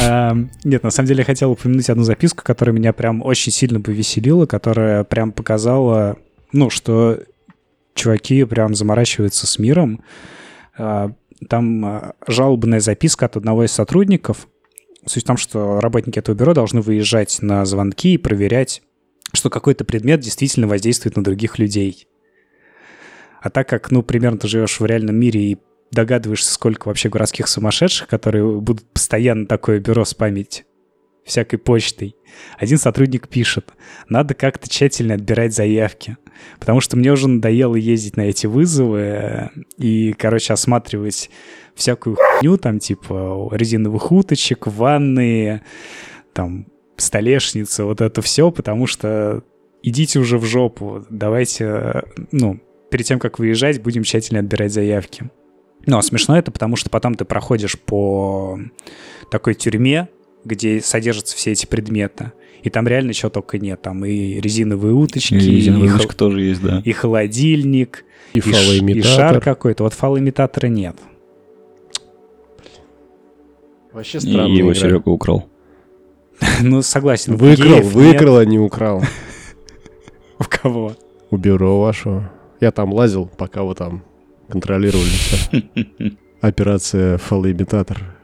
эм, 0.30 0.50
Нет, 0.64 0.82
на 0.82 0.90
самом 0.90 1.08
деле 1.08 1.18
я 1.20 1.24
хотел 1.24 1.50
упомянуть 1.50 1.90
одну 1.90 2.04
записку, 2.04 2.42
которая 2.42 2.74
меня 2.74 2.92
прям 2.92 3.22
очень 3.22 3.52
сильно 3.52 3.80
повеселила, 3.80 4.46
которая 4.46 5.04
прям 5.04 5.30
показала, 5.32 6.16
ну, 6.52 6.70
что 6.70 7.18
чуваки 7.94 8.44
прям 8.44 8.74
заморачиваются 8.74 9.46
с 9.46 9.58
миром. 9.58 10.02
А, 10.78 11.12
Там 11.48 11.84
а, 11.84 12.14
жалобная 12.26 12.80
записка 12.80 13.26
от 13.26 13.36
одного 13.36 13.64
из 13.64 13.72
сотрудников. 13.72 14.48
Суть 15.04 15.24
в 15.24 15.26
том, 15.26 15.36
что 15.36 15.80
работники 15.80 16.18
этого 16.18 16.34
бюро 16.34 16.54
должны 16.54 16.80
выезжать 16.80 17.42
на 17.42 17.64
звонки 17.64 18.14
и 18.14 18.18
проверять, 18.18 18.82
что 19.34 19.50
какой-то 19.50 19.84
предмет 19.84 20.20
действительно 20.20 20.68
воздействует 20.68 21.16
на 21.16 21.24
других 21.24 21.58
людей. 21.58 22.06
А 23.42 23.50
так 23.50 23.68
как, 23.68 23.90
ну, 23.90 24.02
примерно 24.02 24.38
ты 24.38 24.46
живешь 24.46 24.78
в 24.78 24.86
реальном 24.86 25.16
мире 25.16 25.40
и 25.40 25.58
догадываешься, 25.90 26.52
сколько 26.52 26.88
вообще 26.88 27.08
городских 27.08 27.48
сумасшедших, 27.48 28.08
которые 28.08 28.60
будут 28.60 28.90
постоянно 28.92 29.46
такое 29.46 29.80
бюро 29.80 30.04
спамить 30.04 30.64
всякой 31.24 31.58
почтой. 31.58 32.16
Один 32.58 32.78
сотрудник 32.78 33.28
пишет, 33.28 33.72
надо 34.08 34.34
как-то 34.34 34.68
тщательно 34.68 35.14
отбирать 35.14 35.54
заявки, 35.54 36.16
потому 36.58 36.80
что 36.80 36.96
мне 36.96 37.12
уже 37.12 37.28
надоело 37.28 37.76
ездить 37.76 38.16
на 38.16 38.22
эти 38.22 38.46
вызовы 38.46 39.00
э, 39.00 39.48
и, 39.76 40.12
короче, 40.14 40.52
осматривать 40.52 41.30
всякую 41.74 42.16
хуйню, 42.16 42.56
там, 42.58 42.78
типа, 42.78 43.48
резиновых 43.52 44.10
уточек, 44.10 44.66
ванны, 44.66 45.62
там, 46.32 46.66
столешницы, 46.96 47.84
вот 47.84 48.00
это 48.00 48.22
все, 48.22 48.50
потому 48.50 48.86
что 48.86 49.42
идите 49.82 50.18
уже 50.18 50.38
в 50.38 50.44
жопу, 50.44 51.04
давайте, 51.10 51.64
э, 51.64 52.02
ну, 52.32 52.60
перед 52.92 53.06
тем, 53.06 53.18
как 53.18 53.38
выезжать, 53.38 53.82
будем 53.82 54.04
тщательно 54.04 54.40
отбирать 54.40 54.72
заявки. 54.72 55.30
Ну, 55.86 55.98
а 55.98 56.02
смешно 56.02 56.38
это, 56.38 56.52
потому 56.52 56.76
что 56.76 56.90
потом 56.90 57.14
ты 57.14 57.24
проходишь 57.24 57.76
по 57.78 58.60
такой 59.30 59.54
тюрьме, 59.54 60.08
где 60.44 60.80
содержатся 60.80 61.34
все 61.36 61.52
эти 61.52 61.66
предметы, 61.66 62.32
и 62.62 62.70
там 62.70 62.86
реально 62.86 63.14
чего 63.14 63.30
только 63.30 63.58
нет. 63.58 63.82
Там 63.82 64.04
и 64.04 64.40
резиновые 64.40 64.94
уточки, 64.94 65.34
И 65.34 65.38
резиновая 65.38 65.88
и, 65.88 65.92
хол- 65.92 66.14
тоже 66.14 66.42
есть, 66.42 66.62
да. 66.62 66.82
и 66.84 66.92
холодильник, 66.92 68.04
И 68.34 68.38
и, 68.38 68.42
ш- 68.42 68.74
и 68.84 69.02
шар 69.02 69.40
какой-то. 69.40 69.82
Вот 69.84 69.94
фалоимитатора 69.94 70.68
нет. 70.68 70.96
Вообще 73.92 74.18
И 74.18 74.20
странная 74.20 74.46
его 74.56 74.72
игра. 74.72 74.80
Серега 74.80 75.08
украл. 75.08 75.48
ну, 76.62 76.82
согласен. 76.82 77.36
Выкрал, 77.36 77.76
нет. 77.78 77.84
выкрал, 77.86 78.36
а 78.38 78.44
не 78.44 78.58
украл. 78.58 79.02
У 80.38 80.44
кого? 80.48 80.94
У 81.30 81.36
бюро 81.36 81.80
вашего. 81.80 82.30
Я 82.62 82.70
там 82.70 82.92
лазил, 82.92 83.26
пока 83.26 83.64
вы 83.64 83.74
там 83.74 84.04
контролировали 84.48 85.08
все. 85.08 85.62
Операция 86.40 87.18
фалоимитатор. 87.18 88.16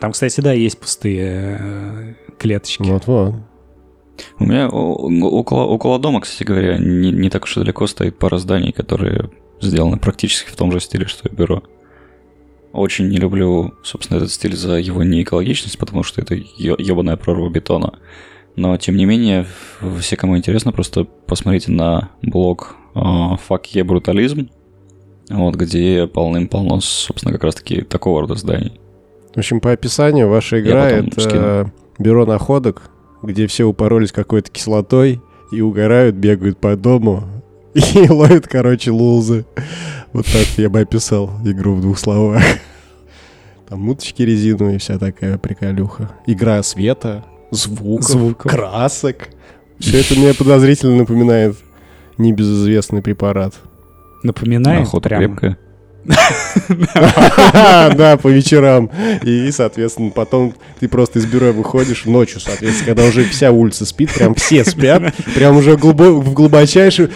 Там, 0.00 0.12
кстати, 0.12 0.40
да, 0.40 0.54
есть 0.54 0.80
пустые 0.80 1.58
э, 1.60 2.14
клеточки. 2.38 2.84
Вот-вот. 2.84 3.34
У 4.38 4.44
меня 4.46 4.70
около, 4.70 5.64
около 5.64 5.98
дома, 5.98 6.22
кстати 6.22 6.44
говоря, 6.44 6.78
не, 6.78 7.12
не 7.12 7.28
так 7.28 7.44
уж 7.44 7.58
и 7.58 7.60
далеко 7.60 7.86
стоит 7.86 8.18
пара 8.18 8.38
зданий, 8.38 8.72
которые 8.72 9.28
сделаны 9.60 9.98
практически 9.98 10.48
в 10.48 10.56
том 10.56 10.72
же 10.72 10.80
стиле, 10.80 11.04
что 11.04 11.28
и 11.28 11.34
бюро. 11.34 11.62
Очень 12.72 13.08
не 13.08 13.18
люблю, 13.18 13.74
собственно, 13.84 14.16
этот 14.16 14.32
стиль 14.32 14.56
за 14.56 14.76
его 14.76 15.02
неэкологичность, 15.02 15.76
потому 15.76 16.04
что 16.04 16.22
это 16.22 16.34
ебаная 16.34 17.18
прорва 17.18 17.50
бетона. 17.50 17.98
Но, 18.58 18.76
тем 18.76 18.96
не 18.96 19.04
менее, 19.04 19.46
все, 20.00 20.16
кому 20.16 20.36
интересно, 20.36 20.72
просто 20.72 21.04
посмотрите 21.04 21.70
на 21.70 22.10
блог 22.22 22.74
э, 22.96 22.98
«Fuck 22.98 23.62
yeah, 23.72 23.84
брутализм», 23.84 24.50
вот, 25.30 25.54
где 25.54 26.08
полным-полно, 26.08 26.80
собственно, 26.80 27.32
как 27.32 27.44
раз-таки 27.44 27.82
такого 27.82 28.22
рода 28.22 28.34
зданий. 28.34 28.80
В 29.32 29.38
общем, 29.38 29.60
по 29.60 29.70
описанию 29.70 30.28
ваша 30.28 30.60
игра 30.60 30.90
это 30.90 31.20
скину. 31.20 31.72
бюро 32.00 32.26
находок, 32.26 32.90
где 33.22 33.46
все 33.46 33.62
упоролись 33.62 34.10
какой-то 34.10 34.50
кислотой 34.50 35.20
и 35.52 35.60
угорают, 35.60 36.16
бегают 36.16 36.58
по 36.58 36.74
дому 36.74 37.28
и 37.74 38.08
ловят, 38.08 38.48
короче, 38.48 38.90
лузы. 38.90 39.46
Вот 40.12 40.26
так 40.26 40.46
я 40.56 40.68
бы 40.68 40.80
описал 40.80 41.30
игру 41.44 41.74
в 41.74 41.80
двух 41.80 41.96
словах. 41.96 42.42
Там 43.68 43.82
муточки 43.82 44.22
резиновые, 44.22 44.78
вся 44.78 44.98
такая 44.98 45.38
приколюха. 45.38 46.10
Игра 46.26 46.60
света, 46.64 47.24
звуков, 47.50 48.08
Звуков. 48.08 48.50
красок. 48.50 49.28
Все 49.78 50.00
это 50.00 50.14
мне 50.14 50.34
подозрительно 50.34 50.96
напоминает 50.96 51.56
небезызвестный 52.18 53.02
препарат. 53.02 53.54
Напоминает 54.22 54.82
Охота 54.88 55.08
прям. 55.08 55.20
крепкая. 55.20 55.58
Да, 56.68 58.16
по 58.20 58.28
вечерам. 58.28 58.90
И, 59.22 59.50
соответственно, 59.52 60.10
потом 60.10 60.54
ты 60.80 60.88
просто 60.88 61.18
из 61.18 61.26
бюро 61.26 61.52
выходишь 61.52 62.04
ночью, 62.06 62.40
соответственно, 62.40 62.86
когда 62.86 63.04
уже 63.04 63.24
вся 63.24 63.50
улица 63.52 63.84
спит, 63.84 64.12
прям 64.14 64.34
все 64.34 64.64
спят, 64.64 65.14
прям 65.34 65.56
уже 65.56 65.76
в 65.76 66.32
глубочайшей 66.32 67.08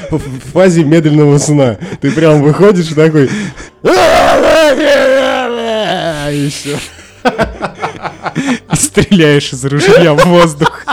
фазе 0.53 0.85
медленного 0.85 1.38
сна. 1.38 1.79
Ты 2.01 2.11
прям 2.12 2.42
выходишь 2.42 2.88
такой... 2.88 3.31
И 6.33 6.49
все. 6.49 6.77
Стреляешь 8.73 9.53
из 9.53 9.64
ружья 9.64 10.14
в 10.14 10.25
воздух. 10.27 10.85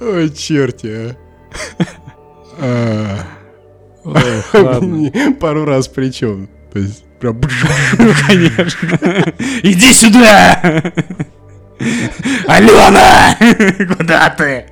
Ой, 0.00 0.30
черти, 0.30 1.16
а. 2.58 3.18
А. 4.04 4.80
Пару 5.40 5.64
раз 5.64 5.88
причем. 5.88 6.48
То 6.72 6.78
есть, 6.78 7.04
прям... 7.20 7.40
Конечно. 8.26 8.98
Иди 9.62 9.92
сюда! 9.92 10.82
Алена! 12.46 13.36
Куда 13.96 14.30
ты? 14.30 14.66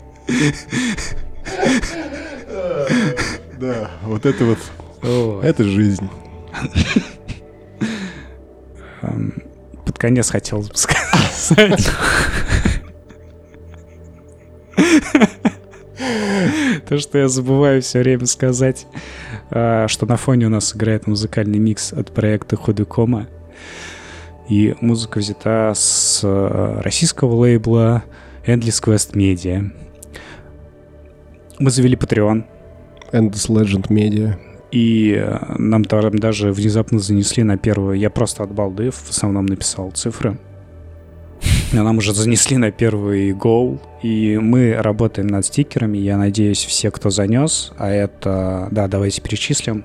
Да, 3.58 3.90
вот 4.02 4.26
это 4.26 4.44
вот... 4.44 4.58
Это 5.44 5.64
жизнь. 5.64 6.08
Эм, 9.02 9.42
Под 9.84 9.98
конец 9.98 10.30
хотел 10.30 10.64
сказать. 10.74 11.90
То, 16.88 16.98
что 16.98 17.18
я 17.18 17.28
забываю 17.28 17.82
все 17.82 18.00
время 18.00 18.26
сказать, 18.26 18.86
а, 19.50 19.86
что 19.88 20.06
на 20.06 20.16
фоне 20.16 20.46
у 20.46 20.48
нас 20.48 20.74
играет 20.74 21.06
музыкальный 21.06 21.58
микс 21.58 21.92
от 21.92 22.12
проекта 22.12 22.56
Ходыкома. 22.56 23.28
И 24.48 24.74
музыка 24.80 25.18
взята 25.18 25.72
с 25.76 26.20
э, 26.24 26.80
российского 26.82 27.36
лейбла 27.36 28.02
Endless 28.44 28.82
Quest 28.82 29.12
Media. 29.12 29.70
Мы 31.60 31.70
завели 31.70 31.94
Patreon, 31.94 32.44
Endless 33.12 33.48
Legend 33.48 33.86
Media. 33.88 34.36
И 34.70 35.16
э, 35.18 35.54
нам 35.58 35.84
там 35.84 36.18
даже 36.18 36.52
внезапно 36.52 36.98
занесли 36.98 37.42
на 37.42 37.58
первую... 37.58 37.98
Я 37.98 38.10
просто 38.10 38.44
от 38.44 38.52
балды 38.52 38.90
в 38.90 39.10
основном 39.10 39.46
написал 39.46 39.90
цифры. 39.90 40.38
Но 41.72 41.84
нам 41.84 41.98
уже 41.98 42.12
занесли 42.12 42.56
на 42.56 42.70
первый 42.70 43.32
гол, 43.32 43.80
и 44.02 44.38
мы 44.38 44.74
работаем 44.74 45.28
над 45.28 45.46
стикерами. 45.46 45.98
Я 45.98 46.16
надеюсь, 46.16 46.64
все, 46.64 46.90
кто 46.90 47.10
занес, 47.10 47.72
а 47.78 47.90
это... 47.90 48.68
Да, 48.70 48.88
давайте 48.88 49.22
перечислим. 49.22 49.84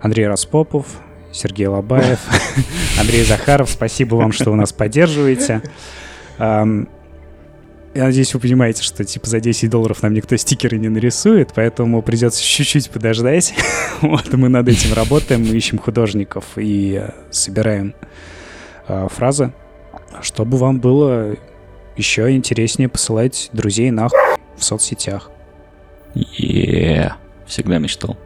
Андрей 0.00 0.26
Распопов, 0.26 0.86
Сергей 1.32 1.66
Лобаев, 1.66 2.18
Андрей 3.00 3.24
Захаров. 3.24 3.70
Спасибо 3.70 4.16
вам, 4.16 4.32
что 4.32 4.50
вы 4.50 4.56
нас 4.56 4.72
поддерживаете. 4.72 5.62
Я 7.94 8.04
надеюсь, 8.04 8.32
вы 8.32 8.40
понимаете, 8.40 8.82
что 8.82 9.04
типа 9.04 9.26
за 9.28 9.40
10 9.40 9.68
долларов 9.68 10.02
нам 10.02 10.14
никто 10.14 10.34
стикеры 10.36 10.78
не 10.78 10.88
нарисует, 10.88 11.52
поэтому 11.54 12.00
придется 12.00 12.42
чуть-чуть 12.42 12.90
подождать. 12.90 13.54
вот 14.00 14.32
мы 14.32 14.48
над 14.48 14.68
этим 14.68 14.94
работаем, 14.94 15.42
мы 15.42 15.54
ищем 15.54 15.78
художников 15.78 16.44
и 16.56 17.02
э, 17.02 17.10
собираем 17.30 17.94
э, 18.88 19.08
фразы, 19.10 19.52
чтобы 20.22 20.56
вам 20.56 20.80
было 20.80 21.36
еще 21.96 22.34
интереснее 22.34 22.88
посылать 22.88 23.50
друзей 23.52 23.90
нахуй 23.90 24.18
в 24.56 24.64
соцсетях. 24.64 25.30
Е, 26.14 27.14
всегда 27.46 27.76
мечтал. 27.76 28.16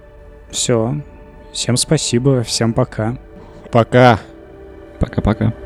Все. 0.51 1.03
Всем 1.53 1.77
спасибо, 1.77 2.45
всем 2.45 2.73
пока. 2.73 3.19
Пока. 3.73 4.21
Пока-пока. 5.01 5.66